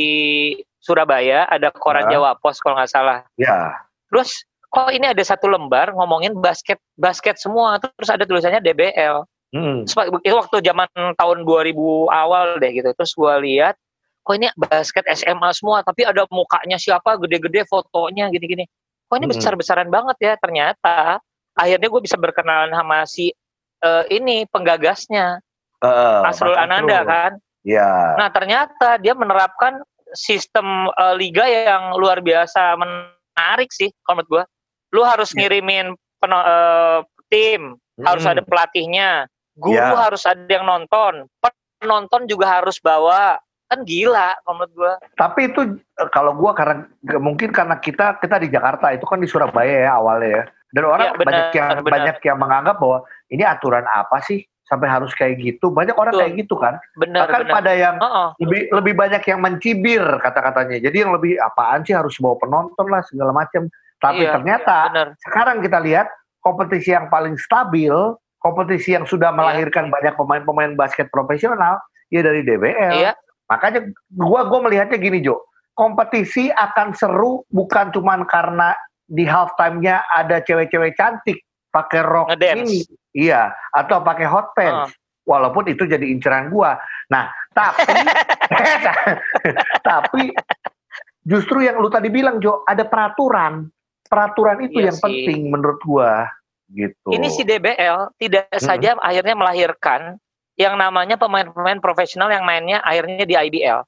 Surabaya, 0.84 1.48
ada 1.48 1.72
koran 1.72 2.04
Ya. 2.12 2.20
Jawa 2.20 2.36
Pos 2.36 2.60
kalau 2.60 2.76
nggak 2.76 2.92
salah. 2.92 3.24
Ya. 3.40 3.72
Terus 4.12 4.44
kok 4.68 4.92
ini 4.92 5.08
ada 5.08 5.22
satu 5.24 5.48
lembar 5.48 5.96
ngomongin 5.96 6.36
basket 6.36 6.76
basket 7.00 7.40
semua, 7.40 7.80
terus 7.80 8.12
ada 8.12 8.28
tulisannya 8.28 8.60
DBL. 8.60 9.24
Hmm. 9.54 9.86
Itu 10.22 10.34
waktu 10.34 10.56
zaman 10.60 10.88
tahun 11.14 11.38
2000 11.46 11.74
awal 12.08 12.58
deh 12.58 12.70
gitu. 12.72 12.90
Terus 12.92 13.12
gue 13.14 13.34
lihat, 13.46 13.74
kok 14.22 14.34
ini 14.34 14.50
basket 14.58 15.06
SMA 15.08 15.50
semua, 15.54 15.86
tapi 15.86 16.02
ada 16.02 16.26
mukanya 16.28 16.76
siapa, 16.76 17.14
gede-gede 17.16 17.62
fotonya 17.64 18.26
gini-gini. 18.28 18.66
Kok 19.06 19.16
ini 19.16 19.26
Hmm. 19.26 19.34
besar-besaran 19.38 19.86
banget 19.86 20.16
ya 20.18 20.32
ternyata. 20.36 21.22
Akhirnya 21.54 21.88
gue 21.88 22.02
bisa 22.02 22.16
berkenalan 22.16 22.70
sama 22.70 23.06
si 23.06 23.30
eh, 23.76 24.04
ini 24.10 24.48
penggagasnya, 24.48 25.38
Eh, 25.84 26.20
Asrul 26.24 26.56
Ananda 26.56 27.04
Asrul. 27.04 27.12
kan. 27.12 27.32
Ya. 27.60 28.16
Nah 28.16 28.32
ternyata 28.32 28.96
dia 28.96 29.12
menerapkan 29.12 29.84
sistem 30.10 30.64
eh, 30.90 31.14
liga 31.14 31.44
yang 31.44 31.92
luar 31.94 32.24
biasa 32.24 32.72
menarik 32.74 33.68
sih 33.68 33.92
kalau 34.02 34.24
menurut 34.24 34.30
gue. 34.32 34.44
Lu 34.96 35.04
harus 35.04 35.28
Ya. 35.30 35.44
ngirimin 35.44 35.92
peno- 36.16 36.40
eh, 36.42 36.98
tim, 37.28 37.76
harus 38.00 38.24
Hmm. 38.24 38.32
ada 38.32 38.42
pelatihnya, 38.42 39.28
guru 39.56 39.74
Ya. 39.74 39.96
harus 39.96 40.22
ada 40.24 40.44
yang 40.46 40.64
nonton, 40.64 41.26
penonton 41.80 42.28
juga 42.28 42.60
harus 42.60 42.76
bawa. 42.78 43.40
Kan 43.66 43.82
gila 43.82 44.30
menurut 44.46 44.70
gue. 44.78 44.92
Tapi 45.18 45.50
itu 45.50 45.60
eh, 45.74 46.08
kalau 46.14 46.38
gua 46.38 46.54
karena 46.54 46.86
mungkin 47.18 47.50
karena 47.50 47.74
kita 47.82 48.14
kita 48.22 48.38
di 48.38 48.46
Jakarta 48.46 48.94
itu 48.94 49.02
kan 49.02 49.18
di 49.18 49.26
Surabaya 49.26 49.90
ya 49.90 49.98
awalnya 49.98 50.28
ya. 50.30 50.42
Dan 50.70 50.82
orang 50.86 51.00
Iya, 51.02 51.12
benar, 51.18 51.26
banyak 51.26 51.46
yang 51.50 51.68
benar. 51.82 51.90
banyak 51.90 52.16
yang 52.22 52.38
menganggap 52.38 52.76
bahwa 52.78 52.98
ini 53.26 53.42
aturan 53.42 53.82
apa 53.90 54.22
sih 54.22 54.38
sampai 54.70 54.86
harus 54.86 55.10
kayak 55.18 55.42
gitu. 55.42 55.74
Banyak 55.74 55.98
orang 55.98 56.14
Betul. 56.14 56.22
kayak 56.22 56.34
gitu 56.46 56.54
kan. 56.54 56.74
Benar, 56.94 57.26
Bahkan 57.26 57.42
benar. 57.42 57.54
pada 57.58 57.72
yang 57.74 57.94
Oh, 57.98 58.28
lebih 58.38 58.60
lebih 58.70 58.94
banyak 58.94 59.22
yang 59.26 59.40
mencibir 59.42 60.02
kata-katanya. 60.22 60.76
Jadi 60.78 60.96
yang 61.02 61.10
lebih 61.10 61.34
apaan 61.42 61.82
sih 61.82 61.94
harus 61.98 62.14
bawa 62.22 62.38
penonton 62.38 62.86
lah 62.86 63.02
segala 63.02 63.34
macam. 63.34 63.66
Tapi 63.98 64.22
Iya, 64.22 64.30
ternyata 64.30 64.76
benar. 64.94 65.08
sekarang 65.26 65.58
kita 65.58 65.78
lihat 65.82 66.06
kompetisi 66.38 66.94
yang 66.94 67.10
paling 67.10 67.34
stabil, 67.34 67.90
kompetisi 68.46 68.94
yang 68.94 69.02
sudah 69.02 69.34
Iya. 69.34 69.38
melahirkan 69.42 69.90
banyak 69.90 70.14
pemain-pemain 70.14 70.78
basket 70.78 71.10
profesional 71.10 71.82
ya 72.14 72.22
dari 72.22 72.46
DBL. 72.46 72.94
Iya, 72.94 73.12
Makanya 73.50 73.90
gua 74.14 74.46
gua 74.46 74.70
melihatnya 74.70 74.98
gini 74.98 75.18
Jo, 75.22 75.42
kompetisi 75.74 76.50
akan 76.54 76.94
seru 76.94 77.42
bukan 77.50 77.90
cuman 77.90 78.22
karena 78.30 78.74
di 79.10 79.26
halftime-nya 79.26 80.02
ada 80.14 80.42
cewek-cewek 80.42 80.94
cantik 80.98 81.42
pakai 81.70 82.02
rok 82.02 82.34
ini, 82.38 82.82
iya, 83.14 83.50
atau 83.74 84.02
pakai 84.02 84.26
hot 84.26 84.54
pants. 84.54 84.94
Walaupun 85.26 85.66
itu 85.66 85.90
jadi 85.90 86.06
inceran 86.06 86.54
gua. 86.54 86.78
Nah, 87.10 87.26
tapi 87.50 87.82
tapi 89.90 90.30
justru 91.26 91.66
yang 91.66 91.82
lu 91.82 91.90
tadi 91.90 92.10
bilang 92.10 92.38
Jo, 92.38 92.62
ada 92.66 92.86
peraturan. 92.86 93.66
Peraturan 94.06 94.62
itu 94.62 94.78
Iya 94.78 94.94
yang 94.94 94.98
sih. 94.98 95.02
penting 95.02 95.40
menurut 95.50 95.82
gua 95.82 96.30
gitu. 96.68 97.08
ini 97.10 97.28
si 97.28 97.42
DBL 97.42 98.16
tidak 98.18 98.50
Mm-mm. 98.50 98.62
saja 98.62 98.98
akhirnya 98.98 99.34
melahirkan 99.34 100.18
yang 100.56 100.74
namanya 100.74 101.14
pemain-pemain 101.14 101.78
profesional 101.78 102.32
yang 102.32 102.42
mainnya 102.42 102.80
akhirnya 102.80 103.22
di 103.22 103.36
IBL. 103.36 103.84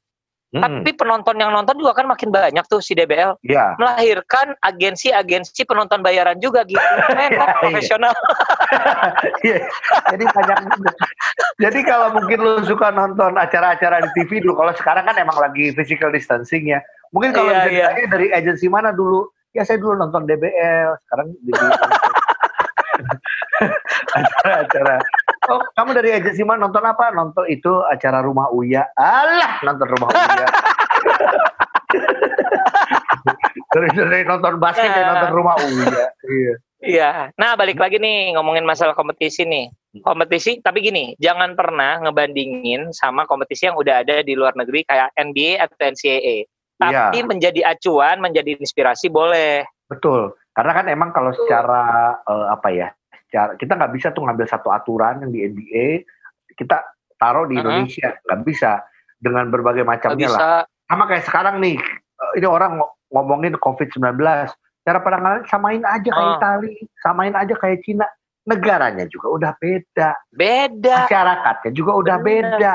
Mm, 0.49 0.65
Tapi 0.65 0.97
penonton 0.97 1.37
yang 1.37 1.53
nonton 1.53 1.77
juga 1.77 1.93
kan 1.93 2.09
makin 2.09 2.33
banyak 2.33 2.65
tuh 2.69 2.81
si 2.81 2.97
DBL. 2.97 3.37
ya. 3.45 3.77
Melahirkan 3.77 4.57
agensi-agensi 4.65 5.69
penonton 5.69 6.01
bayaran 6.01 6.41
juga 6.41 6.65
gitu. 6.65 6.81
Main 7.17 7.37
kan 7.37 7.49
Iya. 7.53 7.57
profesional. 7.61 8.15
Iya. 9.45 9.61
Jadi 10.13 10.25
banyak. 10.25 10.59
Jadi 11.65 11.79
kalau 11.85 12.17
mungkin 12.17 12.39
lu 12.41 12.53
suka 12.65 12.89
nonton 12.93 13.37
acara-acara 13.37 14.01
di 14.05 14.11
TV 14.17 14.41
dulu, 14.41 14.57
kalau 14.57 14.73
sekarang 14.73 15.05
kan 15.05 15.17
emang 15.17 15.37
lagi 15.37 15.73
physical 15.73 16.09
distancing 16.13 16.69
ya. 16.69 16.81
Mungkin 17.13 17.33
kalau 17.33 17.49
Iya, 17.53 17.61
bisa 17.65 17.69
iya. 17.69 17.87
ditanya 17.93 18.05
dari 18.09 18.27
agensi 18.33 18.67
mana 18.69 18.93
dulu? 18.93 19.29
Ya 19.53 19.65
saya 19.65 19.81
dulu 19.81 19.97
nonton 19.97 20.25
DBL, 20.25 20.97
sekarang 21.09 21.33
jadi 21.41 21.65
acara-acara. 24.15 24.97
Oh, 25.49 25.61
kamu 25.75 25.91
dari 25.97 26.11
agensi 26.13 26.43
mana 26.45 26.69
nonton 26.69 26.85
apa? 26.85 27.11
Nonton 27.13 27.45
itu 27.49 27.71
acara 27.89 28.21
Rumah 28.21 28.53
Uya. 28.53 28.85
Alah, 28.95 29.61
nonton 29.65 29.89
Rumah 29.89 30.09
Uya. 30.13 30.47
dari, 33.73 33.89
dari 33.95 34.21
nonton 34.25 34.55
basket 34.61 34.91
ya 34.91 35.03
Nah. 35.03 35.09
nonton 35.17 35.33
Rumah 35.35 35.55
Uya. 35.65 36.07
Iya. 36.29 36.55
Iya. 36.79 37.11
Nah, 37.35 37.59
balik 37.59 37.83
lagi 37.83 37.99
nih 37.99 38.39
ngomongin 38.39 38.63
masalah 38.63 38.95
kompetisi 38.95 39.43
nih. 39.43 39.67
Kompetisi, 39.99 40.63
tapi 40.63 40.79
gini, 40.85 41.19
jangan 41.19 41.59
pernah 41.59 41.99
ngebandingin 42.07 42.95
sama 42.95 43.27
kompetisi 43.27 43.67
yang 43.67 43.75
udah 43.75 44.07
ada 44.07 44.23
di 44.23 44.39
luar 44.39 44.55
negeri 44.55 44.87
kayak 44.87 45.11
NBA 45.19 45.59
atau 45.59 45.75
NCAA. 45.75 46.47
Tapi 46.79 47.19
Iya. 47.19 47.27
menjadi 47.27 47.61
acuan, 47.67 48.23
menjadi 48.23 48.55
inspirasi 48.55 49.11
boleh. 49.11 49.67
Betul. 49.91 50.31
Karena 50.55 50.73
kan 50.75 50.87
emang 50.87 51.11
kalau 51.11 51.35
secara 51.35 52.15
eh, 52.23 52.47
apa 52.55 52.69
ya, 52.71 52.89
secara 53.29 53.53
kita 53.55 53.77
nggak 53.77 53.93
bisa 53.93 54.09
tuh 54.11 54.25
ngambil 54.25 54.49
satu 54.49 54.73
aturan 54.73 55.21
yang 55.21 55.31
di 55.31 55.41
NBA 55.45 55.87
kita 56.57 56.81
taruh 57.21 57.45
di 57.45 57.55
Uh-uh. 57.55 57.63
Indonesia, 57.63 58.17
nggak 58.25 58.41
bisa 58.43 58.83
dengan 59.21 59.53
berbagai 59.53 59.85
macamnya 59.85 60.29
lah. 60.33 60.65
Sama 60.89 61.05
kayak 61.05 61.29
sekarang 61.29 61.61
nih, 61.61 61.77
eh, 61.77 62.33
ini 62.41 62.47
orang 62.49 62.81
ngo- 62.81 62.95
ngomongin 63.13 63.55
COVID-19, 63.61 64.17
cara 64.83 64.99
penanganan 65.05 65.45
samain 65.47 65.85
aja 65.85 66.09
kayak 66.09 66.31
Ah. 66.33 66.37
Itali, 66.41 66.73
samain 67.05 67.35
aja 67.37 67.55
kayak 67.55 67.85
Cina. 67.85 68.09
Negaranya 68.49 69.05
juga 69.13 69.29
udah 69.29 69.53
beda, 69.61 70.17
Beda. 70.33 71.05
masyarakatnya 71.05 71.71
juga 71.77 71.93
udah 72.01 72.17
Bener. 72.17 72.57
beda. 72.57 72.73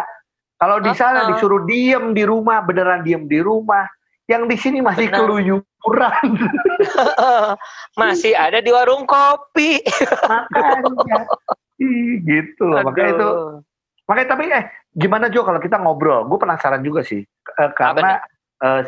Kalau 0.61 0.77
di 0.79 0.93
sana 0.93 1.25
Uh-uh. 1.25 1.29
disuruh 1.33 1.65
diem 1.65 2.13
di 2.13 2.21
rumah, 2.23 2.61
beneran 2.61 3.01
diem 3.01 3.25
di 3.25 3.41
rumah. 3.41 3.89
Yang 4.31 4.43
di 4.47 4.57
sini 4.57 4.79
masih 4.79 5.11
Benar. 5.11 5.19
keluyuran. 5.19 6.27
Masih 7.99 8.31
ada 8.33 8.63
di 8.63 8.71
warung 8.71 9.03
kopi. 9.03 9.83
makanya 10.31 11.27
Ih, 11.81 12.21
gitu 12.23 12.63
loh 12.69 12.85
makanya 12.85 13.09
itu 13.17 13.29
makanya 14.05 14.27
tapi 14.29 14.43
eh 14.47 14.63
gimana 14.93 15.25
Jo 15.27 15.41
kalau 15.43 15.57
kita 15.59 15.75
ngobrol 15.81 16.23
gue 16.29 16.37
penasaran 16.39 16.85
juga 16.85 17.01
sih 17.03 17.25
Eh, 17.59 17.71
karena 17.75 18.23
eh, 18.63 18.81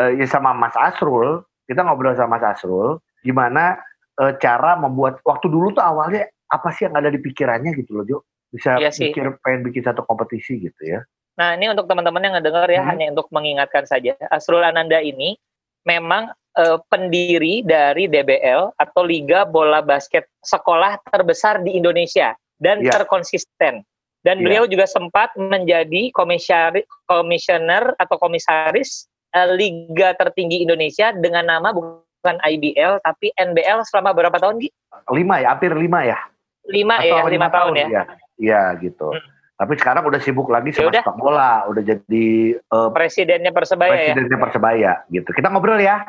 eh, 0.00 0.10
ya 0.16 0.26
sama 0.30 0.56
Mas 0.56 0.72
Asrul 0.72 1.44
kita 1.68 1.84
ngobrol 1.84 2.16
sama 2.16 2.40
Mas 2.40 2.56
Asrul 2.56 2.96
gimana 3.20 3.76
eh, 4.16 4.32
cara 4.40 4.78
membuat 4.80 5.20
waktu 5.26 5.52
dulu 5.52 5.76
tuh 5.76 5.84
awalnya 5.84 6.24
apa 6.48 6.72
sih 6.72 6.88
yang 6.88 6.96
ada 6.96 7.12
di 7.12 7.20
pikirannya 7.20 7.76
gitu 7.76 8.00
loh 8.00 8.04
Jo 8.08 8.18
bisa 8.50 8.80
Iya 8.80 8.88
sih. 8.90 9.12
pikir 9.12 9.36
pengen 9.44 9.62
bikin 9.68 9.84
satu 9.84 10.02
kompetisi 10.08 10.58
gitu 10.64 10.80
ya 10.80 11.04
Nah, 11.40 11.56
ini 11.56 11.72
untuk 11.72 11.88
teman-teman 11.88 12.20
yang 12.20 12.34
ngedengar 12.36 12.68
ya, 12.68 12.84
Hmm. 12.84 12.90
hanya 12.92 13.16
untuk 13.16 13.32
mengingatkan 13.32 13.88
saja. 13.88 14.12
Asrul 14.28 14.60
Ananda 14.60 15.00
ini 15.00 15.40
memang 15.88 16.28
eh, 16.50 16.76
pendiri 16.90 17.62
dari 17.62 18.10
DBL 18.10 18.74
atau 18.74 19.06
Liga 19.06 19.46
Bola 19.46 19.78
Basket 19.80 20.26
Sekolah 20.42 20.98
terbesar 21.06 21.62
di 21.62 21.78
Indonesia 21.78 22.34
dan 22.58 22.82
Iya. 22.82 22.90
terkonsisten. 23.00 23.86
Dan 24.20 24.36
Iya. 24.36 24.44
beliau 24.44 24.64
juga 24.66 24.84
sempat 24.84 25.30
menjadi 25.38 26.10
komisari, 26.10 26.82
komisioner 27.06 27.94
atau 27.96 28.18
komisaris 28.18 29.06
eh, 29.30 29.46
Liga 29.54 30.10
tertinggi 30.18 30.58
Indonesia 30.60 31.14
dengan 31.14 31.46
nama 31.46 31.70
bukan 31.70 32.36
IBL 32.42 32.98
tapi 32.98 33.30
NBL 33.38 33.86
selama 33.86 34.10
berapa 34.10 34.34
tahun, 34.36 34.58
Gi? 34.58 34.68
lima 35.14 35.38
ya 35.38 35.54
hampir 35.54 35.70
lima 35.72 36.02
ya 36.02 36.18
Lima 36.66 36.98
ya, 37.00 37.24
lima 37.30 37.46
tahun 37.46 37.74
ya. 37.78 37.86
ya 37.88 38.02
Iya, 38.36 38.62
gitu 38.82 39.14
Hmm. 39.14 39.22
Tapi 39.60 39.76
sekarang 39.76 40.08
udah 40.08 40.16
sibuk 40.16 40.48
lagi 40.48 40.72
sama 40.72 40.88
Yaudah. 40.88 41.04
sepak 41.04 41.16
bola 41.20 41.52
udah 41.68 41.82
jadi 41.84 42.26
eh, 42.56 42.88
Presidennya 42.96 43.52
Persebaya 43.52 43.92
ya. 43.92 44.16
presidennya 44.16 44.38
persebaya 44.40 44.92
gitu 45.12 45.28
kita 45.30 45.52
ngobrol 45.52 45.76
ya 45.76 46.00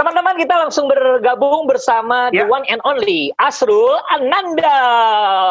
Teman-teman 0.00 0.32
kita 0.32 0.56
langsung 0.56 0.88
bergabung 0.88 1.68
bersama 1.68 2.32
Ya. 2.32 2.40
the 2.40 2.48
one 2.48 2.64
and 2.72 2.80
only 2.88 3.28
Asrul 3.36 4.00
Ananda. 4.08 4.80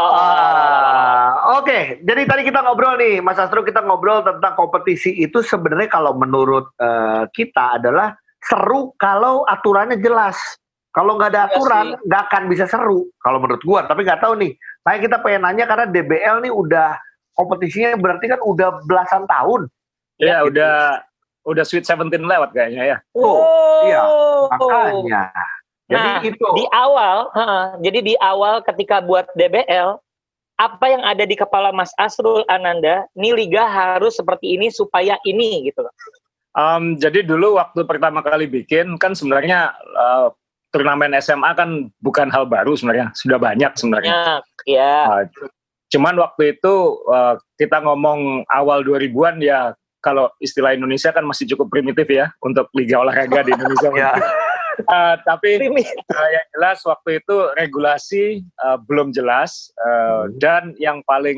Ah, 0.10 1.62
Oke, 1.62 2.02
jadi 2.02 2.26
tadi 2.26 2.50
kita 2.50 2.66
ngobrol 2.66 2.98
nih, 2.98 3.22
Mas 3.22 3.38
Astro 3.38 3.62
kita 3.62 3.86
ngobrol 3.86 4.26
tentang 4.26 4.58
kompetisi 4.58 5.14
itu 5.14 5.46
sebenarnya 5.46 5.94
kalau 5.94 6.18
menurut 6.18 6.66
eh, 6.78 7.30
kita 7.30 7.78
adalah 7.78 8.18
seru 8.42 8.90
kalau 8.98 9.46
aturannya 9.46 10.02
jelas. 10.02 10.34
Kalau 10.90 11.14
nggak 11.14 11.30
ada 11.30 11.42
Iya 11.46 11.50
aturan, 11.54 11.86
nggak 12.02 12.22
akan 12.26 12.44
bisa 12.50 12.66
seru. 12.66 13.06
Kalau 13.22 13.38
menurut 13.38 13.62
gua, 13.62 13.86
tapi 13.86 14.02
nggak 14.02 14.26
tahu 14.26 14.34
nih. 14.34 14.58
Makanya 14.82 15.02
kita 15.06 15.18
pengen 15.22 15.42
nanya 15.46 15.66
karena 15.70 15.86
DBL 15.86 16.42
nih 16.42 16.50
udah 16.50 16.98
kompetisinya 17.38 17.98
berarti 18.00 18.26
kan 18.32 18.40
udah 18.42 18.84
belasan 18.86 19.24
tahun. 19.26 19.70
Ya, 20.20 20.44
gitu. 20.44 20.56
udah 20.56 20.76
udah 21.48 21.64
Sweet 21.64 21.88
17 21.88 22.22
lewat 22.22 22.50
kayaknya 22.52 22.84
ya. 22.84 22.98
Iya, 23.86 24.02
Oh. 24.04 24.48
Makanya. 24.52 25.32
Jadi 25.90 26.10
Nah, 26.10 26.22
itu. 26.22 26.48
Di 26.54 26.66
awal, 26.70 27.18
heeh, 27.34 27.66
jadi 27.90 28.00
di 28.06 28.16
awal 28.22 28.62
ketika 28.62 29.02
buat 29.02 29.26
DBL, 29.34 29.98
apa 30.60 30.86
yang 30.86 31.02
ada 31.02 31.26
di 31.26 31.34
kepala 31.34 31.74
Mas 31.74 31.90
Asrul 31.98 32.46
Ananda, 32.46 33.10
nih 33.18 33.34
liga 33.34 33.66
harus 33.66 34.20
seperti 34.20 34.54
ini 34.60 34.70
supaya 34.70 35.18
ini 35.26 35.66
gitu 35.66 35.82
loh. 35.82 35.94
Em, 36.54 36.94
jadi 37.00 37.26
dulu 37.26 37.58
waktu 37.58 37.88
pertama 37.90 38.22
kali 38.22 38.46
bikin 38.46 39.02
kan 39.02 39.18
sebenarnya 39.18 39.74
eh, 39.80 40.28
turnamen 40.70 41.18
SMA 41.18 41.58
kan 41.58 41.90
bukan 42.04 42.30
hal 42.30 42.46
baru 42.46 42.78
sebenarnya, 42.78 43.10
sudah 43.18 43.42
banyak 43.42 43.72
sebenarnya. 43.74 44.14
Ya, 44.14 44.34
ya. 44.70 44.98
Nah, 45.10 45.24
cuman 45.90 46.16
waktu 46.22 46.58
itu 46.58 46.76
eh, 47.10 47.36
kita 47.58 47.82
ngomong 47.82 48.46
awal 48.50 48.86
2000-an 48.86 49.42
ya 49.42 49.74
kalau 50.00 50.32
istilah 50.40 50.72
Indonesia 50.72 51.12
kan 51.12 51.28
masih 51.28 51.50
cukup 51.54 51.74
primitif 51.74 52.08
ya 52.08 52.32
untuk 52.40 52.72
liga 52.78 53.04
olahraga 53.04 53.44
di 53.44 53.52
Indonesia. 53.54 53.90
Ya. 54.00 54.14
Eh, 54.80 55.16
tapi. 55.28 55.60
Uh, 55.60 56.30
yang 56.32 56.48
jelas 56.56 56.80
waktu 56.88 57.20
itu 57.20 57.36
regulasi 57.60 58.48
uh, 58.64 58.80
belum 58.80 59.12
jelas 59.12 59.76
uh, 59.76 60.32
dan 60.40 60.72
yang 60.80 61.04
paling 61.04 61.36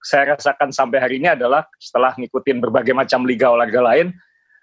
saya 0.00 0.32
rasakan 0.32 0.72
sampai 0.72 0.96
hari 0.96 1.20
ini 1.20 1.28
adalah 1.36 1.68
setelah 1.76 2.16
ngikutin 2.16 2.64
berbagai 2.64 2.96
macam 2.96 3.28
liga 3.28 3.52
olahraga 3.52 3.84
lain, 3.84 4.08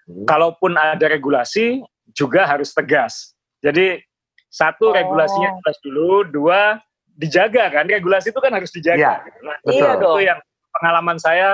Hmm. 0.04 0.28
kalaupun 0.28 0.76
ada 0.76 1.06
regulasi 1.08 1.80
juga 2.12 2.44
harus 2.44 2.76
tegas. 2.76 3.32
Jadi 3.64 4.04
satu 4.52 4.92
Oh. 4.92 4.94
regulasinya 4.94 5.56
jelas 5.64 5.78
dulu, 5.80 6.28
dua 6.28 6.76
dijaga 7.14 7.70
kan 7.70 7.86
regulasi 7.86 8.34
itu 8.34 8.40
kan 8.42 8.52
harus 8.54 8.70
dijaga. 8.74 9.22
Nah, 9.42 9.56
Betul. 9.62 9.74
Iya 9.74 9.90
dong. 9.94 9.98
itu 9.98 10.10
yang 10.26 10.38
pengalaman 10.74 11.16
saya 11.22 11.48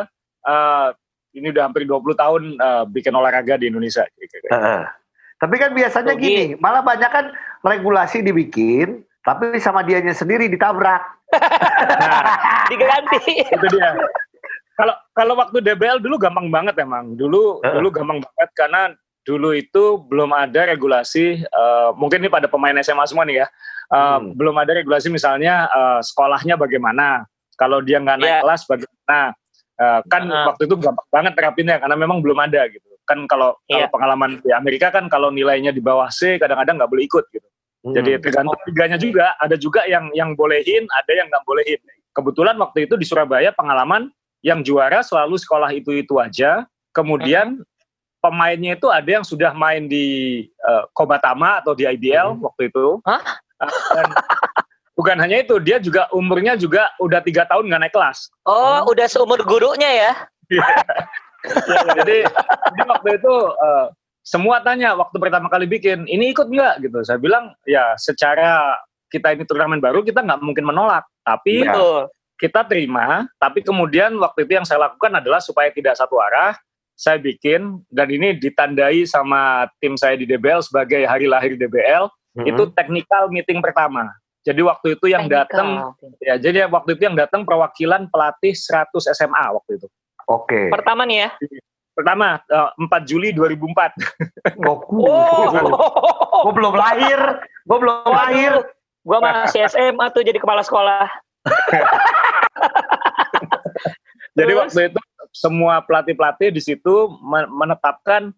uh, 0.48 0.88
ini 1.36 1.52
udah 1.54 1.70
hampir 1.70 1.86
20 1.86 2.02
tahun 2.16 2.42
uh, 2.58 2.84
bikin 2.90 3.14
olahraga 3.14 3.60
di 3.60 3.70
Indonesia. 3.70 4.02
Heeh. 4.50 4.82
Tapi 5.40 5.54
kan 5.56 5.72
biasanya 5.72 6.12
gini, 6.20 6.52
malah 6.60 6.84
banyak 6.84 7.08
kan 7.08 7.32
regulasi 7.64 8.20
dibikin, 8.20 9.00
tapi 9.24 9.56
sama 9.56 9.80
dianya 9.80 10.12
sendiri 10.12 10.52
ditabrak. 10.52 11.00
Nah, 11.32 12.68
Diganti. 12.70 13.48
itu 13.48 13.66
dia. 13.72 13.96
Kalau 14.76 14.96
kalau 15.12 15.34
waktu 15.36 15.60
DBL 15.60 16.00
dulu 16.00 16.16
gampang 16.20 16.48
banget 16.52 16.76
emang. 16.80 17.16
Dulu 17.16 17.60
Heeh. 17.64 17.72
dulu 17.78 17.88
gampang 17.88 18.20
banget 18.20 18.50
karena 18.56 18.82
dulu 19.22 19.52
itu 19.52 20.00
belum 20.08 20.32
ada 20.32 20.66
regulasi. 20.66 21.44
eh, 21.44 21.90
mungkin 21.96 22.24
ini 22.24 22.30
pada 22.32 22.48
pemain 22.48 22.74
SMA 22.80 23.04
semua 23.06 23.24
nih 23.24 23.44
ya. 23.44 23.48
eh, 23.90 24.18
Hmm. 24.22 24.38
Belum 24.38 24.54
ada 24.56 24.70
regulasi 24.70 25.10
misalnya 25.10 25.66
eh, 25.66 26.00
sekolahnya 26.02 26.54
bagaimana. 26.56 27.26
Kalau 27.58 27.84
dia 27.84 28.00
nggak 28.00 28.18
naik 28.18 28.30
Iya. 28.30 28.40
kelas 28.46 28.62
bagaimana. 28.64 29.20
Eh, 29.80 30.00
kan 30.08 30.22
Heeh. 30.28 30.44
waktu 30.48 30.62
itu 30.68 30.74
gampang 30.78 31.08
banget 31.10 31.32
terapinnya 31.36 31.76
karena 31.80 31.96
memang 31.96 32.18
belum 32.24 32.38
ada 32.40 32.68
gitu. 32.70 32.86
Kan 33.04 33.26
kalau 33.26 33.56
kalau 33.66 33.86
Iya. 33.86 33.92
pengalaman 33.92 34.30
di 34.40 34.50
Amerika 34.54 34.88
kan 34.94 35.08
kalau 35.10 35.28
nilainya 35.28 35.72
di 35.74 35.82
bawah 35.82 36.08
C 36.08 36.38
kadang-kadang 36.38 36.78
nggak 36.78 36.90
boleh 36.90 37.04
ikut 37.04 37.24
gitu. 37.34 37.48
Jadi 37.80 38.10
Hmm. 38.16 38.22
tergantung 38.22 38.60
liganya 38.68 39.00
juga, 39.00 39.32
ada 39.40 39.56
juga 39.56 39.80
yang 39.88 40.12
yang 40.12 40.36
bolehin, 40.36 40.84
ada 40.92 41.12
yang 41.16 41.26
nggak 41.32 41.44
bolehin. 41.48 41.80
Kebetulan 42.12 42.56
waktu 42.60 42.84
itu 42.84 42.94
di 43.00 43.08
Surabaya 43.08 43.56
pengalaman 43.56 44.12
yang 44.44 44.60
juara 44.60 45.00
selalu 45.00 45.40
sekolah 45.40 45.72
itu 45.72 45.92
itu 45.96 46.14
aja. 46.20 46.68
Kemudian 46.92 47.62
pemainnya 48.20 48.76
itu 48.76 48.86
ada 48.92 49.08
yang 49.08 49.24
sudah 49.24 49.50
main 49.56 49.88
di 49.88 50.06
eh, 50.46 50.84
Kobatama 50.92 51.64
atau 51.64 51.72
di 51.72 51.88
IBL 51.88 52.36
Hmm. 52.36 52.44
waktu 52.44 52.68
itu. 52.68 53.00
Hah? 53.08 53.20
Eh, 53.64 53.72
dan 53.96 54.06
bukan 55.00 55.16
hanya 55.18 55.40
itu, 55.40 55.56
dia 55.60 55.80
juga 55.80 56.06
umurnya 56.12 56.54
juga 56.60 56.92
udah 57.00 57.20
tiga 57.24 57.48
tahun 57.48 57.68
nggak 57.72 57.80
naik 57.88 57.94
kelas. 57.96 58.28
Oh, 58.44 58.84
udah 58.92 59.06
seumur 59.08 59.40
gurunya 59.48 59.90
ya? 60.08 60.12
jadi, 61.96 62.26
jadi 62.28 62.82
waktu 62.84 63.08
itu 63.16 63.34
eh, 63.56 63.86
semua 64.20 64.60
tanya 64.60 64.92
waktu 64.94 65.16
pertama 65.16 65.48
kali 65.48 65.64
bikin, 65.64 66.04
ini 66.04 66.30
ikut 66.36 66.52
nggak 66.52 66.84
gitu. 66.84 67.00
Saya 67.02 67.16
bilang 67.16 67.56
ya 67.64 67.96
secara 67.96 68.76
kita 69.08 69.32
ini 69.34 69.42
turnamen 69.48 69.80
baru 69.82 70.04
kita 70.04 70.20
nggak 70.22 70.40
mungkin 70.44 70.68
menolak, 70.68 71.08
tapi. 71.24 71.64
Betul. 71.66 72.08
kita 72.40 72.64
terima. 72.64 73.28
Tapi 73.36 73.60
kemudian 73.60 74.16
waktu 74.16 74.48
itu 74.48 74.56
yang 74.56 74.64
saya 74.64 74.88
lakukan 74.88 75.12
adalah 75.12 75.44
supaya 75.44 75.68
tidak 75.76 75.92
satu 75.92 76.16
arah, 76.16 76.56
saya 77.00 77.16
bikin 77.16 77.80
dan 77.88 78.12
ini 78.12 78.36
ditandai 78.36 79.08
sama 79.08 79.64
tim 79.80 79.96
saya 79.96 80.20
di 80.20 80.28
DBL 80.28 80.60
sebagai 80.60 81.08
hari 81.08 81.24
lahir 81.24 81.56
DBL 81.56 82.12
Hmm. 82.30 82.46
itu 82.46 82.62
technical 82.78 83.26
meeting 83.26 83.58
pertama. 83.58 84.06
Jadi 84.46 84.62
waktu 84.62 84.94
itu 84.94 85.10
yang 85.10 85.26
datang 85.26 85.92
ya 86.22 86.38
jadi 86.38 86.70
waktu 86.70 86.94
itu 86.94 87.02
yang 87.10 87.18
datang 87.18 87.42
perwakilan 87.42 88.06
pelatih 88.06 88.54
100 88.54 88.86
SMA 89.18 89.44
waktu 89.50 89.82
itu. 89.82 89.86
Oke. 90.30 90.70
Pertama 90.70 91.02
nih 91.10 91.26
ya. 91.26 91.28
Pertama 91.90 92.38
eh, 92.38 92.70
4 92.78 92.86
Juli 93.10 93.34
2004. 93.34 93.98
Goku. 94.64 95.10
Oh. 95.10 96.46
Gue 96.46 96.52
belum 96.54 96.74
lahir. 96.78 97.18
Gue 97.66 97.78
belum 97.82 98.06
lahir. 98.06 98.52
Gua 99.00 99.18
masih 99.18 99.64
SMA 99.66 100.06
tuh 100.12 100.22
jadi 100.22 100.36
kepala 100.36 100.60
sekolah. 100.60 101.08
Jadi 104.38 104.52
Terus? 104.54 104.60
waktu 104.62 104.80
itu 104.92 105.00
semua 105.40 105.80
pelatih-pelatih 105.80 106.52
di 106.52 106.60
situ 106.60 107.08
men- 107.24 107.48
menetapkan 107.48 108.28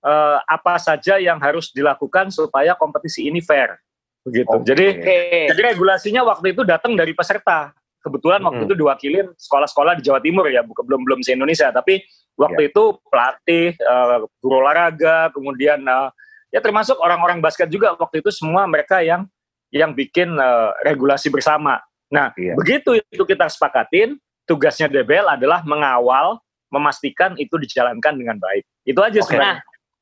eh, 0.00 0.38
apa 0.44 0.76
saja 0.76 1.16
yang 1.16 1.40
harus 1.40 1.72
dilakukan 1.72 2.28
supaya 2.28 2.76
kompetisi 2.76 3.28
ini 3.28 3.40
fair. 3.40 3.80
begitu. 4.20 4.52
Oke. 4.52 4.68
Jadi 4.68 4.86
Oke. 5.00 5.16
jadi 5.48 5.60
regulasinya 5.72 6.20
waktu 6.28 6.52
itu 6.52 6.60
datang 6.60 6.92
dari 6.92 7.16
peserta. 7.16 7.72
Kebetulan 8.00 8.44
waktu 8.44 8.64
Hmm. 8.64 8.68
itu 8.68 8.76
diwakilin 8.76 9.32
sekolah-sekolah 9.32 9.96
di 9.96 10.04
Jawa 10.04 10.20
Timur 10.20 10.44
ya, 10.44 10.60
bukan 10.60 10.84
belum 10.84 11.00
belum 11.08 11.18
se 11.24 11.32
Indonesia, 11.32 11.72
tapi 11.72 12.04
waktu 12.36 12.68
itu 12.68 13.00
pelatih, 13.08 13.72
eh, 13.72 14.16
guru 14.40 14.60
olahraga, 14.60 15.32
kemudian 15.32 15.80
eh, 15.80 16.08
ya 16.48 16.60
termasuk 16.60 17.00
orang-orang 17.00 17.40
basket 17.40 17.68
juga 17.68 17.96
waktu 17.96 18.20
itu 18.20 18.28
semua 18.28 18.68
mereka 18.68 19.00
yang 19.00 19.24
yang 19.72 19.96
bikin 19.96 20.32
eh, 20.32 20.70
regulasi 20.84 21.32
bersama. 21.32 21.80
Nah, 22.12 22.32
Iya. 22.36 22.56
begitu 22.60 23.00
itu 23.00 23.24
kita 23.24 23.48
sepakatin, 23.48 24.20
tugasnya 24.44 24.88
DBL 24.88 25.40
adalah 25.40 25.64
mengawal, 25.64 26.40
memastikan 26.70 27.34
itu 27.36 27.54
dijalankan 27.58 28.16
dengan 28.16 28.38
baik. 28.38 28.62
Itu 28.86 29.02
aja 29.02 29.20
sebenarnya. 29.20 29.60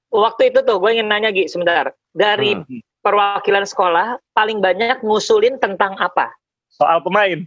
Waktu 0.08 0.52
itu 0.52 0.64
tuh 0.64 0.80
gue 0.80 0.90
ingin 0.96 1.08
nanya 1.08 1.28
Gi 1.28 1.48
sebentar. 1.48 1.92
Dari 2.12 2.56
Hmm. 2.56 2.80
perwakilan 2.98 3.64
sekolah 3.64 4.16
paling 4.32 4.60
banyak 4.60 5.00
ngusulin 5.02 5.56
tentang 5.58 5.96
apa? 5.98 6.32
soal 6.68 7.00
pemain. 7.02 7.42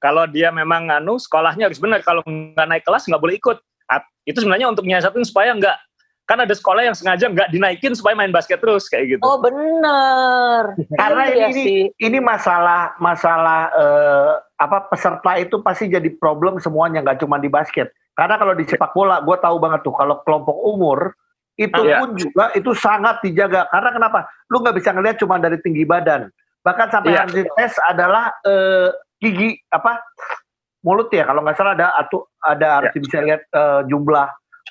Kalau 0.00 0.24
dia 0.26 0.50
memang 0.50 0.90
anu 0.90 1.16
sekolahnya 1.16 1.70
harus 1.70 1.78
benar. 1.78 2.02
Kalau 2.02 2.20
nggak 2.26 2.66
naik 2.66 2.84
kelas 2.84 3.06
nggak 3.06 3.22
boleh 3.22 3.36
ikut. 3.38 3.60
Itu 4.24 4.40
sebenarnya 4.40 4.72
untuk 4.72 4.88
nyiasatin 4.88 5.20
supaya 5.22 5.52
nggak 5.52 5.76
kan 6.24 6.40
ada 6.40 6.56
sekolah 6.56 6.80
yang 6.80 6.96
sengaja 6.96 7.28
nggak 7.28 7.52
dinaikin 7.52 7.92
supaya 7.92 8.16
main 8.16 8.32
basket 8.32 8.56
terus 8.58 8.88
kayak 8.88 9.16
gitu. 9.16 9.22
Oh 9.22 9.36
bener. 9.38 10.72
Karena 11.00 11.22
Iya 11.28 11.52
ini 11.52 11.52
sih. 11.52 11.80
ini 12.00 12.18
masalah 12.18 12.96
masalah 12.96 13.68
eh, 13.76 14.32
apa 14.56 14.88
peserta 14.88 15.36
itu 15.36 15.60
pasti 15.60 15.92
jadi 15.92 16.08
problem 16.16 16.56
semuanya 16.58 17.04
nggak 17.04 17.20
cuma 17.20 17.36
di 17.36 17.52
basket. 17.52 17.92
Karena 18.14 18.38
kalau 18.38 18.54
di 18.54 18.64
sepak 18.64 18.94
bola, 18.94 19.18
gue 19.20 19.36
tahu 19.36 19.56
banget 19.58 19.80
tuh 19.82 19.94
kalau 19.94 20.22
kelompok 20.22 20.54
umur 20.62 21.12
itu 21.54 21.80
Iya. 21.82 21.98
pun 22.02 22.14
juga 22.14 22.50
itu 22.54 22.70
sangat 22.74 23.22
dijaga. 23.22 23.66
Karena 23.70 23.90
kenapa? 23.90 24.18
Lu 24.50 24.58
nggak 24.58 24.74
bisa 24.74 24.90
ngelihat 24.90 25.18
cuma 25.18 25.38
dari 25.38 25.58
tinggi 25.62 25.82
badan. 25.82 26.30
Bahkan 26.62 26.86
sampai 26.90 27.10
Iya. 27.10 27.18
yang 27.22 27.30
dites 27.30 27.74
adalah 27.82 28.30
eh, 28.42 28.88
gigi 29.18 29.54
apa 29.68 29.98
mulut 30.82 31.10
ya. 31.10 31.26
Kalau 31.26 31.42
nggak 31.42 31.54
salah 31.58 31.74
ada 31.74 31.90
atu 31.94 32.22
ada 32.38 32.68
harus 32.82 32.94
bisa 32.94 33.18
lihat 33.18 33.42
eh, 33.50 33.80
jumlah 33.86 34.26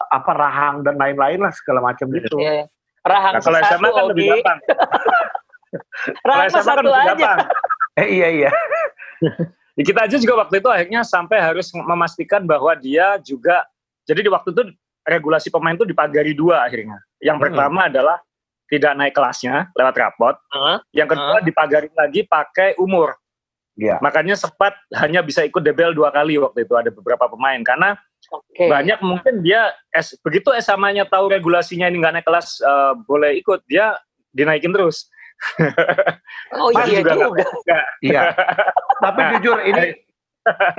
apa 0.10 0.32
rahang 0.34 0.82
dan 0.84 0.95
lain-lain 0.97 1.39
lah 1.39 1.51
segala 1.51 1.84
macam 1.84 2.08
gitu. 2.12 2.39
Iya. 2.39 2.67
Rahang 3.03 3.34
Nah, 3.36 3.41
kalau 3.43 3.60
satu, 3.60 3.67
SMA 3.75 3.89
kan 3.91 4.03
lebih 4.12 4.25
gampang. 4.32 4.60
Rahang 6.27 6.47
SMA 6.47 6.56
kan 6.56 6.63
satu 6.63 6.79
lebih 6.79 6.95
aja. 6.95 7.08
gampang. 7.12 7.38
Eh 7.93 8.08
iya 8.10 8.27
iya. 8.32 8.49
Ya, 9.73 9.83
kita 9.89 9.99
aja 10.05 10.17
juga 10.21 10.45
waktu 10.45 10.62
itu 10.62 10.69
akhirnya 10.69 11.01
sampai 11.01 11.41
harus 11.41 11.73
memastikan 11.73 12.45
bahwa 12.45 12.77
dia 12.77 13.17
juga 13.25 13.65
jadi 14.05 14.21
di 14.21 14.29
waktu 14.29 14.53
itu 14.53 14.63
regulasi 15.01 15.49
pemain 15.49 15.73
itu 15.73 15.88
dipagari 15.88 16.38
dua 16.38 16.62
akhirnya. 16.63 17.01
Yang 17.17 17.38
Hmm. 17.41 17.45
pertama 17.49 17.79
adalah 17.89 18.17
tidak 18.69 18.93
naik 18.95 19.13
kelasnya 19.17 19.73
lewat 19.73 19.95
rapot. 19.97 20.36
Heeh. 20.53 20.77
Yang 21.01 21.07
kedua 21.17 21.38
dipagari 21.41 21.89
lagi 21.93 22.21
pakai 22.25 22.77
umur. 22.77 23.17
Iya. 23.73 23.97
Makanya 24.05 24.38
sempat 24.38 24.77
hanya 24.93 25.25
bisa 25.25 25.41
ikut 25.41 25.65
debel 25.65 25.97
dua 25.97 26.13
kali 26.13 26.38
waktu 26.38 26.69
itu 26.69 26.73
ada 26.77 26.93
beberapa 26.93 27.25
pemain 27.25 27.57
karena 27.65 27.97
Oke. 28.29 28.69
banyak 28.69 29.01
mungkin 29.01 29.41
dia 29.41 29.73
S, 29.89 30.13
begitu 30.21 30.53
SMA-nya 30.53 31.09
tahu 31.09 31.33
regulasinya 31.33 31.89
ini 31.89 31.97
nggak 31.97 32.13
naik 32.21 32.25
kelas 32.29 32.62
eh, 32.62 32.93
boleh 33.09 33.33
ikut 33.41 33.65
dia 33.65 33.97
dinaikin 34.29 34.69
terus. 34.69 35.09
Oh 36.53 36.69
Mas 36.69 36.86
iya 36.86 37.01
juga 37.01 37.13
juga. 37.17 37.45
Iya. 38.06 38.21
Tapi 39.01 39.21
jujur 39.38 39.58
ini 39.65 39.84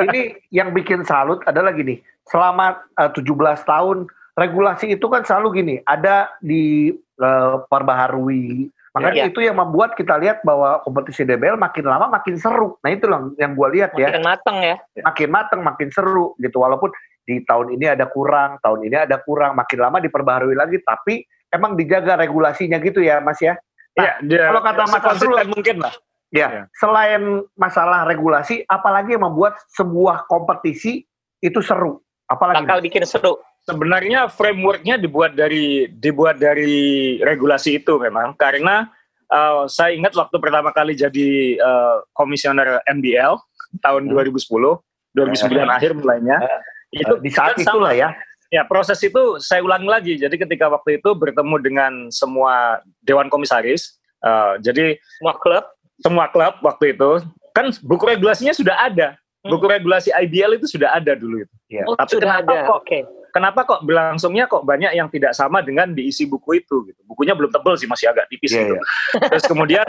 ini 0.07 0.21
yang 0.55 0.71
bikin 0.71 1.03
salut 1.03 1.43
adalah 1.51 1.75
gini. 1.75 1.99
Selama 2.31 2.79
eh, 2.95 3.11
17 3.11 3.27
tahun 3.67 4.07
regulasi 4.39 4.95
itu 4.95 5.07
kan 5.11 5.27
selalu 5.27 5.63
gini, 5.63 5.75
ada 5.85 6.31
di 6.39 6.95
eh, 6.95 7.55
perbaharui. 7.67 8.71
Makanya 8.95 9.27
Iya. 9.27 9.31
itu 9.35 9.41
yang 9.43 9.59
membuat 9.59 9.99
kita 9.99 10.15
lihat 10.23 10.47
bahwa 10.47 10.79
kompetisi 10.87 11.27
DBL 11.27 11.59
makin 11.59 11.83
lama 11.83 12.07
makin 12.07 12.39
seru. 12.39 12.79
Nah 12.87 12.95
itu 12.95 13.11
loh 13.11 13.35
yang 13.43 13.59
gua 13.59 13.67
lihat 13.75 13.91
ya, 13.99 14.15
Makin 14.15 14.23
mateng 14.23 14.57
ya. 14.63 14.77
makin 15.03 15.29
mateng, 15.35 15.61
makin 15.67 15.89
seru 15.91 16.39
gitu. 16.39 16.63
Walaupun 16.63 16.95
di 17.27 17.43
tahun 17.43 17.75
ini 17.75 17.91
ada 17.91 18.07
kurang, 18.07 18.63
tahun 18.63 18.87
ini 18.87 18.95
ada 19.11 19.19
kurang, 19.19 19.59
makin 19.59 19.83
lama 19.83 19.99
diperbaharui 19.99 20.55
lagi. 20.55 20.79
Tapi 20.79 21.27
emang 21.51 21.75
dijaga 21.75 22.15
regulasinya 22.15 22.79
gitu 22.79 23.03
ya, 23.03 23.19
Mas 23.19 23.43
ya. 23.43 23.59
Iya, 23.95 24.13
dia 24.23 24.43
kalau 24.51 24.61
kata 24.61 24.83
Mas 24.85 24.93
sekonsisten 24.93 25.31
Asrul- 25.31 25.51
mungkin 25.51 25.77
lah. 25.79 25.95
Ya, 26.35 26.49
Ya. 26.51 26.63
selain 26.75 27.23
masalah 27.55 28.03
regulasi, 28.05 28.67
apalagi 28.67 29.15
yang 29.15 29.23
membuat 29.23 29.55
sebuah 29.71 30.27
kompetisi 30.27 31.07
itu 31.39 31.61
seru? 31.63 32.03
Apalagi? 32.27 32.67
Bakal 32.67 32.83
bikin 32.83 33.07
seru. 33.07 33.39
Sebenarnya 33.63 34.27
frameworknya 34.27 34.99
dibuat 34.99 35.33
dari 35.33 35.87
dibuat 35.89 36.37
dari 36.37 36.75
regulasi 37.19 37.79
itu 37.79 37.97
memang 37.97 38.35
karena 38.35 38.91
eh, 39.25 39.63
saya 39.69 39.95
ingat 39.95 40.13
waktu 40.13 40.37
pertama 40.37 40.69
kali 40.69 40.93
jadi 40.93 41.29
eh, 41.55 41.97
komisioner 42.13 42.83
NBL 42.85 43.39
tahun 43.79 44.03
Hmm. 44.05 44.13
2010, 44.13 44.83
2009 45.15 45.71
akhir 45.71 45.91
mulainya. 45.95 46.39
Itu 46.91 47.19
di 47.19 47.31
saat 47.31 47.55
kan 47.55 47.63
itulah 47.63 47.91
sama. 47.91 48.03
ya. 48.03 48.09
Ya, 48.55 48.63
proses 48.63 49.03
itu 49.03 49.19
saya 49.43 49.61
ulangi 49.61 49.89
lagi. 49.91 50.13
Jadi 50.15 50.39
ketika 50.39 50.71
waktu 50.71 51.03
itu 51.03 51.11
bertemu 51.11 51.57
dengan 51.59 51.93
semua 52.09 52.79
dewan 53.03 53.27
komisaris, 53.27 53.99
eh, 54.23 54.53
jadi 54.63 54.95
Semua 55.19 55.35
klub. 55.35 55.65
semua 55.99 56.27
klub 56.27 56.55
waktu 56.63 56.95
itu 56.95 57.11
kan 57.51 57.75
buku 57.83 58.07
regulasinya 58.07 58.55
sudah 58.55 58.79
ada. 58.79 59.19
Hmm. 59.43 59.51
Buku 59.51 59.67
regulasi 59.67 60.15
IBL 60.15 60.57
itu 60.57 60.71
sudah 60.71 60.95
ada 60.95 61.13
dulu 61.13 61.43
itu. 61.43 61.55
Ya. 61.69 61.83
Oh, 61.85 61.99
Tapi 61.99 62.15
sudah 62.15 62.39
kenapa 62.39 62.53
ada. 62.55 62.63
kok- 62.71 62.79
Oke. 62.81 62.99
Kenapa 63.35 63.61
kok 63.67 63.83
berlangsungnya 63.83 64.47
kok 64.47 64.63
banyak 64.63 64.95
yang 64.95 65.11
tidak 65.11 65.35
sama 65.35 65.59
dengan 65.59 65.91
diisi 65.91 66.23
buku 66.23 66.63
itu 66.63 66.87
gitu. 66.87 67.01
Bukunya 67.03 67.35
belum 67.35 67.51
tebel 67.51 67.75
sih, 67.75 67.91
masih 67.91 68.07
agak 68.07 68.31
tipis 68.31 68.55
Iya, 68.55 68.63
gitu. 68.63 68.75
iya. 68.79 68.83
Terus 69.27 69.45
kemudian 69.45 69.87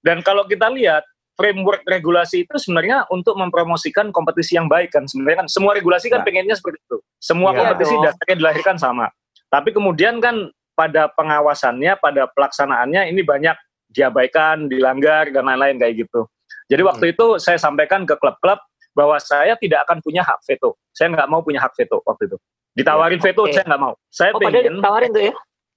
dan 0.00 0.22
kalau 0.22 0.46
kita 0.46 0.70
lihat 0.70 1.02
framework 1.32 1.80
regulasi 1.88 2.44
itu 2.44 2.54
sebenarnya 2.60 3.08
untuk 3.08 3.34
mempromosikan 3.40 4.12
kompetisi 4.12 4.54
yang 4.54 4.68
baik 4.68 4.92
kan 4.92 5.08
sebenarnya 5.08 5.44
kan 5.44 5.48
semua 5.48 5.72
regulasi 5.72 6.12
kan 6.12 6.20
Ya. 6.20 6.26
pengennya 6.28 6.54
seperti 6.56 6.78
itu. 6.84 6.98
Semua 7.18 7.50
Iya 7.52 7.58
kompetisi 7.64 7.94
dong. 7.96 8.04
dasarnya 8.04 8.36
dilahirkan 8.36 8.76
sama. 8.76 9.06
Tapi 9.48 9.68
kemudian 9.72 10.20
kan 10.20 10.48
pada 10.72 11.08
pengawasannya, 11.12 11.92
pada 12.00 12.28
pelaksanaannya 12.32 13.08
ini 13.12 13.20
banyak 13.24 13.56
diabaikan, 13.92 14.68
dilanggar 14.72 15.28
dan 15.28 15.44
lain-lain 15.44 15.76
kayak 15.76 16.04
gitu. 16.08 16.24
Jadi 16.72 16.82
waktu 16.84 17.04
Hmm. 17.08 17.12
itu 17.12 17.26
saya 17.36 17.60
sampaikan 17.60 18.08
ke 18.08 18.16
klub-klub 18.16 18.56
bahwa 18.96 19.16
saya 19.20 19.56
tidak 19.60 19.84
akan 19.88 20.00
punya 20.00 20.24
hak 20.24 20.40
veto. 20.48 20.76
Saya 20.92 21.12
nggak 21.12 21.28
mau 21.28 21.40
punya 21.44 21.60
hak 21.60 21.72
veto 21.76 22.00
waktu 22.04 22.28
itu. 22.32 22.36
Ditawarin 22.72 23.20
veto, 23.20 23.44
Oke. 23.44 23.52
saya 23.52 23.64
nggak 23.68 23.82
mau. 23.84 23.92
Saya 24.08 24.30
Oh, 24.32 24.40
pengen 24.40 24.80
ditawarin 24.80 25.10
tuh 25.12 25.22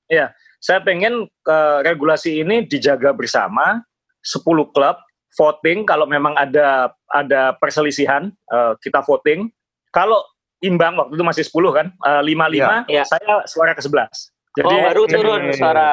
ya. 0.07 0.31
saya 0.59 0.79
pengen 0.81 1.27
eh, 1.27 1.77
regulasi 1.83 2.39
ini 2.41 2.63
dijaga 2.65 3.11
bersama 3.11 3.83
10 4.23 4.71
klub 4.71 4.95
voting 5.35 5.83
kalau 5.83 6.07
memang 6.07 6.33
ada 6.35 6.89
ada 7.11 7.53
perselisihan 7.55 8.31
eh, 8.49 8.73
kita 8.79 9.03
voting. 9.03 9.51
Kalau 9.91 10.19
imbang 10.63 10.95
waktu 10.95 11.13
itu 11.15 11.23
masih 11.23 11.43
10 11.45 11.77
kan 11.77 11.87
eh, 11.91 12.21
5-5 12.23 12.89
Iya. 12.89 13.03
saya 13.03 13.43
suara 13.45 13.75
ke 13.75 13.83
11 13.83 14.31
jadi 14.55 14.71
oh, 14.71 14.81
baru 14.87 15.01
jadi- 15.03 15.13
turun 15.19 15.41
suara. 15.51 15.89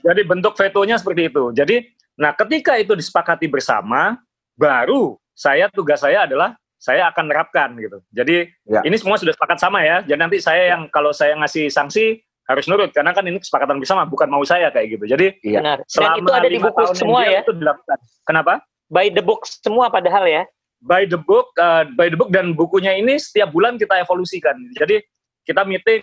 jadi 0.00 0.20
bentuk 0.22 0.54
vetonya 0.54 0.94
seperti 0.94 1.26
itu. 1.26 1.50
Jadi 1.50 1.90
nah 2.14 2.30
ketika 2.38 2.78
itu 2.78 2.94
disepakati 2.94 3.50
bersama 3.50 4.14
baru 4.54 5.18
saya 5.34 5.66
tugas 5.66 5.98
saya 5.98 6.22
adalah 6.28 6.54
saya 6.78 7.10
akan 7.10 7.28
menerapkan 7.28 7.74
gitu. 7.76 7.98
Jadi 8.14 8.46
Ya. 8.64 8.80
ini 8.86 8.94
semua 8.96 9.18
sudah 9.18 9.34
sepakat 9.34 9.58
sama 9.58 9.82
ya. 9.82 10.00
Jadi 10.06 10.16
nanti 10.22 10.38
saya 10.38 10.70
yang 10.70 10.86
kalau 10.88 11.10
saya 11.10 11.34
ngasih 11.36 11.66
sanksi 11.68 12.22
harus 12.50 12.66
nurut 12.66 12.90
karena 12.90 13.14
kan 13.14 13.22
ini 13.22 13.38
kesepakatan 13.38 13.78
bersama 13.78 14.02
bukan 14.04 14.26
mau 14.26 14.42
saya 14.42 14.68
kayak 14.68 14.98
gitu 14.98 15.04
jadi 15.06 15.26
Iya. 15.40 15.60
Benar. 15.62 15.78
Dan 15.80 15.86
selama 15.86 16.16
itu 16.18 16.30
ada 16.34 16.48
di 16.48 16.58
buku 16.58 16.82
semua 16.92 17.20
ya. 17.24 17.40
itu 17.40 17.52
dilakukan 17.54 17.98
kenapa 18.26 18.52
By 18.90 19.06
the 19.06 19.22
book 19.22 19.46
semua 19.46 19.86
padahal 19.86 20.26
ya. 20.26 20.42
by 20.82 21.06
the 21.06 21.14
book 21.16 21.54
uh, 21.56 21.86
by 21.94 22.10
the 22.10 22.18
book 22.18 22.32
dan 22.32 22.52
bukunya 22.52 22.96
ini 22.96 23.14
setiap 23.16 23.52
bulan 23.52 23.76
kita 23.76 24.00
evolusikan 24.00 24.56
jadi 24.74 24.98
kita 25.44 25.62
meeting 25.62 26.02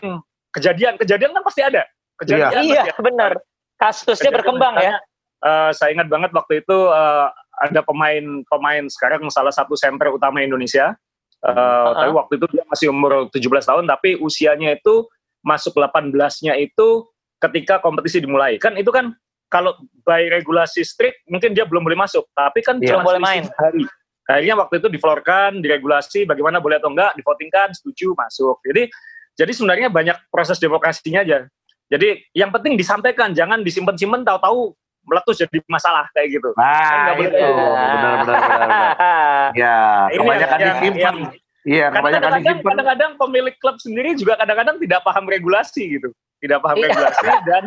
kejadian 0.50 0.96
kejadian 0.96 1.34
kan 1.34 1.44
pasti 1.44 1.62
ada 1.62 1.84
kejadian 2.18 2.64
Iya, 2.64 2.82
ada. 2.88 2.94
benar. 2.98 3.32
Kasusnya 3.76 4.30
Kejadian 4.30 4.36
berkembang 4.42 4.74
ya. 4.74 4.80
misalnya, 4.82 4.98
eh, 5.44 5.70
saya 5.74 5.90
ingat 5.94 6.08
banget 6.10 6.32
waktu 6.34 6.54
itu 6.62 6.78
eh, 6.90 7.28
ada 7.58 7.82
pemain-pemain 7.82 8.84
sekarang 8.90 9.22
salah 9.30 9.54
satu 9.54 9.74
center 9.78 10.10
utama 10.10 10.42
Indonesia. 10.42 10.94
Eh, 11.38 11.54
Uh-huh. 11.54 11.94
Tapi 11.94 12.12
waktu 12.18 12.34
itu 12.42 12.46
dia 12.50 12.66
masih 12.66 12.90
umur 12.90 13.30
17 13.30 13.62
tahun, 13.62 13.86
tapi 13.86 14.18
usianya 14.18 14.74
itu 14.74 15.06
masuk 15.48 15.80
18-nya 15.80 16.60
itu 16.60 17.08
ketika 17.40 17.80
kompetisi 17.80 18.20
dimulai. 18.20 18.60
Kan 18.60 18.76
itu 18.76 18.92
kan 18.92 19.16
kalau 19.48 19.72
by 20.04 20.28
regulasi 20.28 20.84
strict 20.84 21.24
mungkin 21.32 21.56
dia 21.56 21.64
belum 21.64 21.88
boleh 21.88 21.96
masuk, 21.96 22.28
tapi 22.36 22.60
kan 22.60 22.76
Iya. 22.84 23.00
cuma 23.00 23.08
Boleh 23.08 23.24
main. 23.24 23.48
hari. 23.56 23.88
Akhirnya 24.28 24.60
waktu 24.60 24.84
itu 24.84 24.92
diflorkan, 24.92 25.64
diregulasi 25.64 26.28
bagaimana 26.28 26.60
boleh 26.60 26.84
atau 26.84 26.92
enggak, 26.92 27.16
divotingkan, 27.16 27.72
setuju, 27.72 28.12
masuk. 28.12 28.60
Jadi 28.68 28.92
jadi 29.40 29.52
sebenarnya 29.56 29.88
banyak 29.88 30.18
proses 30.28 30.60
demokrasinya 30.60 31.24
aja. 31.24 31.48
Jadi 31.88 32.28
yang 32.36 32.52
penting 32.52 32.76
disampaikan, 32.76 33.32
jangan 33.32 33.64
disimpan-simpan 33.64 34.28
tahu-tahu 34.28 34.76
meletus 35.08 35.40
jadi 35.40 35.64
masalah 35.72 36.12
kayak 36.12 36.36
gitu. 36.36 36.52
Nah, 36.60 37.16
boleh 37.16 37.32
itu 37.32 37.40
benar 37.40 37.80
benar 37.88 38.14
benar. 38.20 38.40
benar. 38.60 38.92
Ya, 39.64 39.78
kebanyakan 40.12 40.58
yang- 40.60 40.76
disimpan. 40.76 41.00
yang- 41.00 41.47
Iya, 41.68 41.92
kadang-kadang, 41.92 42.64
kadang-kadang 42.64 43.12
pemilik 43.20 43.56
klub 43.60 43.76
sendiri 43.84 44.16
juga 44.16 44.40
kadang-kadang 44.40 44.80
tidak 44.80 45.04
paham 45.04 45.28
regulasi 45.28 46.00
gitu, 46.00 46.10
tidak 46.40 46.64
paham 46.64 46.80
Iya. 46.80 46.86
regulasi 46.96 47.28
dan 47.44 47.64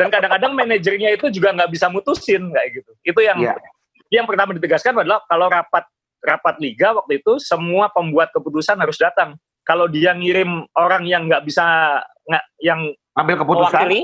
Dan 0.00 0.08
kadang-kadang 0.08 0.56
manajernya 0.56 1.20
itu 1.20 1.28
juga 1.28 1.52
nggak 1.52 1.68
bisa 1.68 1.92
mutusin 1.92 2.48
kayak 2.48 2.80
gitu. 2.80 2.90
Itu 3.04 3.20
yang 3.20 3.38
Iya. 3.44 3.54
yang 4.08 4.24
pertama 4.24 4.56
ditegaskan 4.56 5.04
adalah 5.04 5.20
kalau 5.28 5.52
rapat 5.52 5.84
rapat 6.24 6.56
liga 6.64 6.96
waktu 6.96 7.20
itu 7.20 7.36
semua 7.36 7.92
pembuat 7.92 8.32
keputusan 8.32 8.80
harus 8.80 8.96
datang. 8.96 9.36
Kalau 9.60 9.84
dia 9.84 10.16
ngirim 10.16 10.64
orang 10.72 11.04
yang 11.04 11.28
nggak 11.28 11.44
bisa 11.44 11.64
nggak 12.24 12.44
yang 12.64 12.80
Ambil 13.12 13.36
keputusan. 13.36 13.84
Mewakili. 13.84 14.00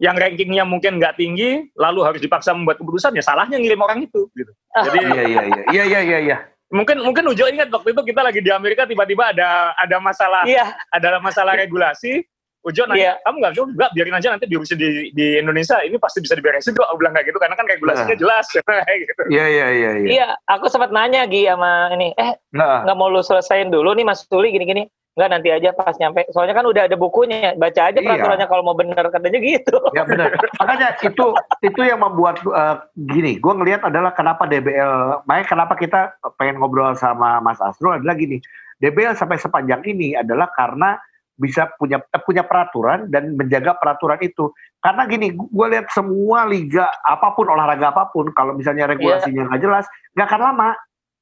yang 0.00 0.16
rankingnya 0.16 0.64
mungkin 0.64 0.96
nggak 0.96 1.16
tinggi 1.20 1.68
lalu 1.76 2.00
harus 2.04 2.20
dipaksa 2.24 2.56
membuat 2.56 2.80
keputusan 2.80 3.12
ya 3.16 3.20
salahnya 3.20 3.56
ngirim 3.60 3.80
orang 3.80 4.04
itu 4.04 4.28
gitu. 4.32 4.52
Jadi 4.72 4.96
Iya 5.00 5.22
iya 5.28 5.42
iya 5.44 5.84
iya 5.84 6.00
iya 6.04 6.18
iya. 6.24 6.36
Mungkin 6.70 7.02
mungkin 7.02 7.24
Ujo 7.26 7.44
ingat 7.46 7.68
waktu 7.68 7.92
itu 7.92 8.02
kita 8.06 8.20
lagi 8.22 8.40
di 8.40 8.50
Amerika 8.50 8.86
tiba-tiba 8.86 9.34
ada 9.34 9.74
ada 9.74 9.96
masalah 9.98 10.42
Iya, 10.46 10.70
ada 10.90 11.18
masalah 11.18 11.58
regulasi. 11.58 12.22
Ujo 12.60 12.84
nanya, 12.84 13.16
Iya. 13.16 13.24
kamu 13.24 13.36
nggak 13.40 13.52
Ujo? 13.56 13.62
Enggak, 13.72 13.90
biarin 13.96 14.16
aja 14.20 14.28
nanti 14.36 14.44
diurusin 14.44 14.76
di, 14.76 15.08
di 15.16 15.40
Indonesia. 15.40 15.80
Ini 15.80 15.96
pasti 15.96 16.20
bisa 16.20 16.36
diberesin 16.36 16.76
kok. 16.76 16.84
Aku 16.92 17.00
bilang 17.00 17.16
kayak 17.16 17.32
gitu, 17.32 17.40
karena 17.40 17.56
kan 17.56 17.64
regulasinya 17.64 18.12
Nah. 18.12 18.20
jelas. 18.20 18.46
Gitu. 19.00 19.22
Iya 19.32 19.44
iya 19.48 19.66
iya 19.72 19.90
iya. 19.96 20.08
iya. 20.12 20.28
Aku 20.44 20.68
sempat 20.68 20.92
nanya 20.92 21.24
Gi 21.24 21.48
sama 21.48 21.88
ini, 21.96 22.12
eh 22.20 22.36
Nah, 22.52 22.84
nggak 22.84 22.96
mau 23.00 23.08
lu 23.08 23.24
selesaiin 23.24 23.72
dulu 23.72 23.96
nih 23.96 24.04
Mas 24.04 24.28
Tuli 24.28 24.52
gini-gini. 24.52 24.84
Nggak 25.18 25.30
nanti 25.30 25.48
aja 25.50 25.70
pas 25.74 25.94
nyampe. 25.98 26.22
Soalnya 26.30 26.54
kan 26.54 26.66
udah 26.70 26.82
ada 26.86 26.96
bukunya, 26.96 27.52
baca 27.58 27.90
aja 27.90 27.98
Iya. 27.98 28.06
peraturannya 28.06 28.46
kalau 28.46 28.62
mau 28.62 28.76
bener 28.78 29.04
katanya 29.10 29.38
gitu. 29.42 29.76
ya 29.96 30.06
benar. 30.06 30.30
Makanya 30.62 30.88
itu 31.02 31.26
itu 31.66 31.80
yang 31.82 32.00
membuat 32.00 32.38
eh, 32.46 32.76
gini. 33.10 33.42
Gue 33.42 33.52
ngelihat 33.58 33.82
adalah 33.90 34.14
kenapa 34.14 34.46
DBL. 34.46 35.26
Makanya 35.26 35.46
kenapa 35.50 35.74
kita 35.74 36.00
pengen 36.38 36.62
ngobrol 36.62 36.94
sama 36.94 37.42
Mas 37.42 37.58
Asrul 37.58 37.98
adalah 37.98 38.14
gini. 38.14 38.38
DBL 38.80 39.18
sampai 39.18 39.36
sepanjang 39.36 39.84
ini 39.84 40.16
adalah 40.16 40.48
karena 40.54 40.96
bisa 41.40 41.72
punya 41.80 41.98
eh, 42.00 42.22
punya 42.22 42.44
peraturan 42.44 43.08
dan 43.08 43.34
menjaga 43.34 43.74
peraturan 43.80 44.20
itu. 44.20 44.52
Karena 44.80 45.04
gini, 45.04 45.32
gue 45.36 45.66
lihat 45.72 45.92
semua 45.92 46.48
liga 46.48 46.88
apa 47.04 47.36
pun 47.36 47.48
olahraga 47.52 47.92
apa 47.92 48.08
pun, 48.08 48.32
kalau 48.32 48.56
misalnya 48.56 48.88
regulasinya 48.88 49.48
nggak 49.52 49.60
jelas, 49.60 49.84
nggak 50.16 50.28
akan 50.28 50.40
lama. 50.40 50.70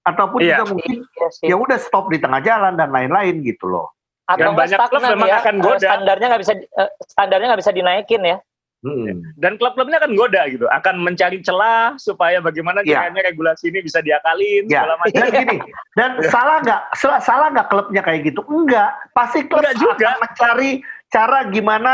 Ataupun 0.03 0.39
Iya. 0.41 0.61
juga 0.61 0.65
mungkin 0.77 0.97
Iya 1.05 1.49
ya 1.51 1.57
udah 1.57 1.79
stop 1.79 2.09
di 2.09 2.19
tengah 2.19 2.41
jalan 2.41 2.75
dan 2.75 2.89
lain-lain 2.89 3.43
gitu 3.43 3.67
loh. 3.67 3.93
Atau 4.25 4.53
Dan 4.53 4.61
banyak 4.61 4.79
klub 4.89 5.03
memang 5.03 5.29
ya, 5.29 5.41
akan 5.41 5.55
eh, 5.55 5.63
goda. 5.65 5.89
Standarnya 5.89 6.27
nggak 6.29 6.43
bisa 6.45 6.53
eh, 6.55 6.91
standarnya 7.03 7.47
nggak 7.49 7.61
bisa 7.65 7.73
dinaikin 7.73 8.23
ya. 8.23 8.39
Hmm. 8.79 9.27
Dan 9.35 9.59
klub-klubnya 9.59 9.99
kan 9.99 10.15
goda 10.15 10.47
gitu, 10.47 10.71
akan 10.71 11.03
mencari 11.03 11.43
celah 11.43 11.99
supaya 11.99 12.39
bagaimana 12.39 12.87
Iya. 12.87 13.11
caranya 13.11 13.27
regulasi 13.27 13.75
ini 13.75 13.83
bisa 13.83 13.99
diakalin 13.99 14.71
Ya, 14.71 14.87
segala 14.87 14.95
macam. 14.97 15.19
dan 15.19 15.29
gini, 15.35 15.57
dan 15.99 16.11
salah 16.31 16.57
nggak 16.63 16.81
salah, 16.95 17.19
salah 17.19 17.47
nggak 17.51 17.69
klubnya 17.69 18.03
kayak 18.07 18.31
gitu? 18.31 18.39
Enggak, 18.47 18.95
pasti 19.11 19.43
klub 19.45 19.67
Enggak 19.67 19.83
juga. 19.83 20.07
akan 20.07 20.19
mencari 20.23 20.71
cara 21.11 21.39
gimana 21.51 21.93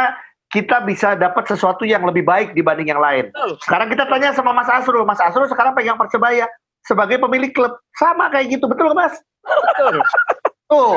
kita 0.53 0.85
bisa 0.85 1.17
dapat 1.17 1.49
sesuatu 1.49 1.89
yang 1.89 2.05
lebih 2.05 2.21
baik 2.21 2.53
dibanding 2.53 2.93
yang 2.93 3.01
lain. 3.01 3.33
Betul. 3.33 3.57
Sekarang 3.65 3.89
kita 3.89 4.05
tanya 4.05 4.37
sama 4.37 4.53
Mas 4.53 4.69
Asrul, 4.69 5.03
Mas 5.03 5.19
Asrul 5.19 5.49
sekarang 5.49 5.73
pegang 5.73 5.97
persebaya 5.97 6.45
sebagai 6.85 7.17
pemilik 7.21 7.51
klub, 7.53 7.73
sama 7.97 8.29
kayak 8.29 8.57
gitu, 8.57 8.65
betul 8.69 8.93
nggak, 8.93 8.99
Mas? 8.99 9.15
Betul. 9.45 9.95
Tuh, 10.73 10.97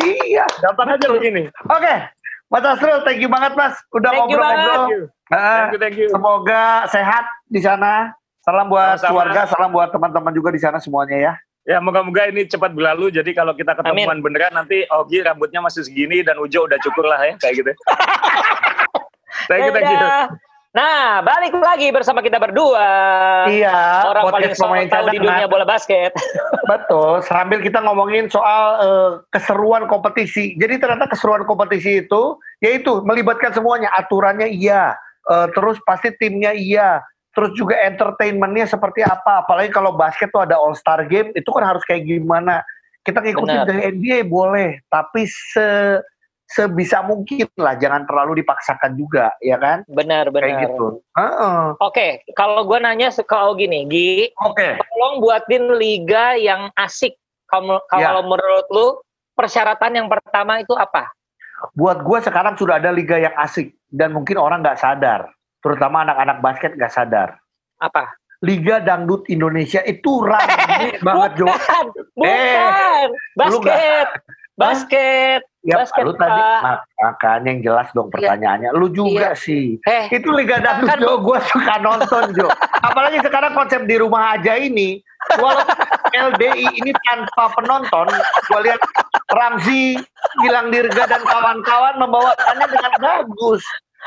iya. 0.00 0.48
Gampang 0.64 0.96
aja 0.96 1.06
begini. 1.12 1.44
Oke, 1.68 1.94
Mas 2.48 2.64
Asrul, 2.64 3.04
thank 3.04 3.20
you 3.20 3.28
banget 3.28 3.52
Mas, 3.52 3.76
udah 3.92 4.10
ngobrol-ngobrol. 4.16 4.80
Thank 4.88 4.92
you. 4.96 5.02
Ah, 5.28 5.68
Thank 5.68 5.72
you, 5.76 5.80
thank 5.80 5.96
you. 6.00 6.08
semoga 6.08 6.88
sehat 6.88 7.28
di 7.52 7.60
sana. 7.60 8.16
Salam 8.48 8.72
buat 8.72 8.96
Sama-sama. 8.96 9.08
keluarga, 9.12 9.40
salam 9.44 9.70
buat 9.76 9.92
teman-teman 9.92 10.32
juga 10.32 10.48
di 10.48 10.56
sana 10.56 10.80
semuanya 10.80 11.16
ya. 11.20 11.32
Ya, 11.68 11.84
moga-moga 11.84 12.32
ini 12.32 12.48
cepat 12.48 12.72
berlalu. 12.72 13.12
Jadi 13.12 13.36
kalau 13.36 13.52
kita 13.52 13.76
ketemuan 13.76 14.24
beneran 14.24 14.56
nanti 14.56 14.88
Ogi 14.88 15.20
rambutnya 15.20 15.60
masih 15.60 15.84
segini 15.84 16.24
dan 16.24 16.40
Ujo 16.40 16.64
udah 16.64 16.80
cukur 16.80 17.04
lah 17.04 17.20
ya, 17.28 17.36
kayak 17.36 17.60
gitu. 17.60 17.72
thank 19.52 19.68
you, 19.68 19.72
thank 19.76 19.84
you. 19.84 20.47
Nah, 20.78 21.26
balik 21.26 21.58
lagi 21.58 21.90
bersama 21.90 22.22
kita 22.22 22.38
berdua. 22.38 22.86
Iya, 23.50 24.06
Orang 24.14 24.30
paling 24.30 24.54
pemain 24.54 24.86
tahu 24.86 25.10
di 25.10 25.18
dunia 25.18 25.50
bola 25.50 25.66
basket. 25.66 26.14
Betul, 26.70 27.18
sambil 27.26 27.58
kita 27.58 27.82
ngomongin 27.82 28.30
soal 28.30 28.62
eh, 28.78 29.10
keseruan 29.34 29.90
kompetisi. 29.90 30.54
Jadi 30.54 30.78
ternyata 30.78 31.10
keseruan 31.10 31.42
kompetisi 31.50 32.06
itu 32.06 32.38
yaitu 32.62 33.02
melibatkan 33.02 33.50
semuanya, 33.50 33.90
aturannya 33.98 34.46
iya, 34.46 34.94
eh, 35.26 35.50
terus 35.50 35.82
pasti 35.82 36.14
timnya 36.14 36.54
iya, 36.54 37.02
terus 37.34 37.58
juga 37.58 37.74
entertainmentnya 37.82 38.70
seperti 38.70 39.02
apa. 39.02 39.42
Apalagi 39.42 39.74
kalau 39.74 39.98
basket 39.98 40.30
tuh 40.30 40.46
ada 40.46 40.54
All 40.54 40.78
Star 40.78 41.02
Game, 41.10 41.34
itu 41.34 41.50
kan 41.50 41.66
harus 41.66 41.82
kayak 41.90 42.06
gimana. 42.06 42.62
Kita 43.02 43.18
ngikutin 43.18 43.66
Benar. 43.66 43.66
dari 43.66 43.80
NBA 43.98 44.30
boleh, 44.30 44.78
tapi 44.86 45.26
se 45.26 45.98
sebisa 46.48 47.04
mungkin 47.04 47.44
lah, 47.60 47.76
jangan 47.76 48.08
terlalu 48.08 48.40
dipaksakan 48.40 48.96
juga, 48.96 49.36
ya 49.44 49.60
kan? 49.60 49.84
Benar, 49.84 50.32
Kayak 50.32 50.32
benar. 50.32 50.62
gitu. 50.64 50.86
Heeh. 51.12 51.60
Oke, 51.78 52.06
kalau 52.32 52.64
gue 52.64 52.78
nanya 52.80 53.12
Ogi 53.12 53.68
nih, 53.68 53.82
Gi, 53.86 54.12
Oke. 54.40 54.80
tolong 54.80 55.20
buatin 55.20 55.76
liga 55.76 56.34
yang 56.40 56.72
asik. 56.74 57.14
Kalau 57.48 57.80
Ya. 57.92 58.12
kalau 58.12 58.22
menurut 58.24 58.66
lu 58.72 58.86
persyaratan 59.32 59.92
yang 60.04 60.08
pertama 60.08 60.58
itu 60.60 60.72
apa? 60.74 61.12
buat 61.74 62.06
gue 62.06 62.18
sekarang 62.22 62.54
sudah 62.54 62.78
ada 62.78 62.94
liga 62.94 63.18
yang 63.18 63.34
asik 63.34 63.74
dan 63.90 64.14
mungkin 64.14 64.38
orang 64.38 64.62
nggak 64.62 64.78
sadar, 64.78 65.26
terutama 65.58 66.06
anak-anak 66.06 66.38
basket 66.38 66.78
nggak 66.78 66.94
sadar. 66.94 67.34
Apa? 67.82 68.14
Liga 68.46 68.78
Dangdut 68.78 69.26
Indonesia 69.26 69.82
itu 69.82 70.22
rame 70.22 70.94
banget 71.06 71.42
Jo. 71.42 71.50
Bukan, 71.50 71.84
bukan. 72.14 72.30
Eh, 72.30 73.02
lu 73.10 73.58
basket, 73.58 74.06
basket, 74.58 75.40
Ya, 75.60 75.74
basket, 75.76 76.02
lu 76.02 76.14
tadi 76.14 76.32
Pak. 76.32 76.60
mak- 76.60 76.84
makanya 76.96 77.48
yang 77.50 77.60
jelas 77.62 77.88
dong 77.92 78.08
pertanyaannya. 78.08 78.70
Lu 78.72 78.88
juga 78.88 79.34
sih. 79.34 79.76
Eh, 79.80 80.08
Itu 80.08 80.30
Liga 80.30 80.58
Dangdut 80.58 80.88
Kan- 80.88 80.98
Jo, 80.98 81.18
gue 81.18 81.38
suka 81.46 81.74
nonton 81.78 82.24
Jo. 82.32 82.46
Apalagi 82.88 83.20
sekarang 83.20 83.52
konsep 83.52 83.84
di 83.84 83.96
rumah 83.96 84.34
aja 84.34 84.54
ini, 84.54 85.02
walaupun 85.34 85.76
LDI 86.10 86.66
ini 86.74 86.90
tanpa 87.02 87.52
penonton, 87.52 88.06
gue 88.44 88.60
lihat 88.62 88.80
Ramzi, 89.28 89.98
Gilang 90.38 90.70
Dirga 90.70 91.04
dan 91.06 91.22
kawan-kawan 91.22 91.94
membawakannya 91.96 92.66
dengan 92.66 92.92
bagus. 92.96 93.60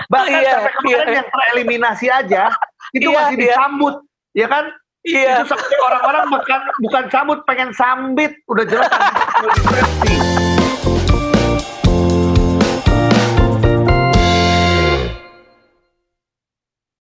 Bahkan 0.08 0.32
Iya, 0.34 0.52
sampai 0.58 0.72
kemarin 0.74 0.98
iya. 1.06 1.16
yang 1.16 1.28
tereliminasi 1.30 2.08
aja, 2.08 2.44
itu 2.92 3.06
Iya, 3.06 3.18
masih 3.18 3.36
iya. 3.36 3.44
disambut, 3.46 3.96
ya 4.34 4.48
kan? 4.48 4.66
iya. 5.04 5.34
Itu 5.38 5.52
sampai 5.52 5.78
orang-orang 5.80 6.26
bukan 6.32 6.60
bukan 6.82 7.04
sambut, 7.08 7.40
pengen 7.46 7.70
sambit, 7.72 8.34
udah 8.48 8.66
jelas. 8.66 8.90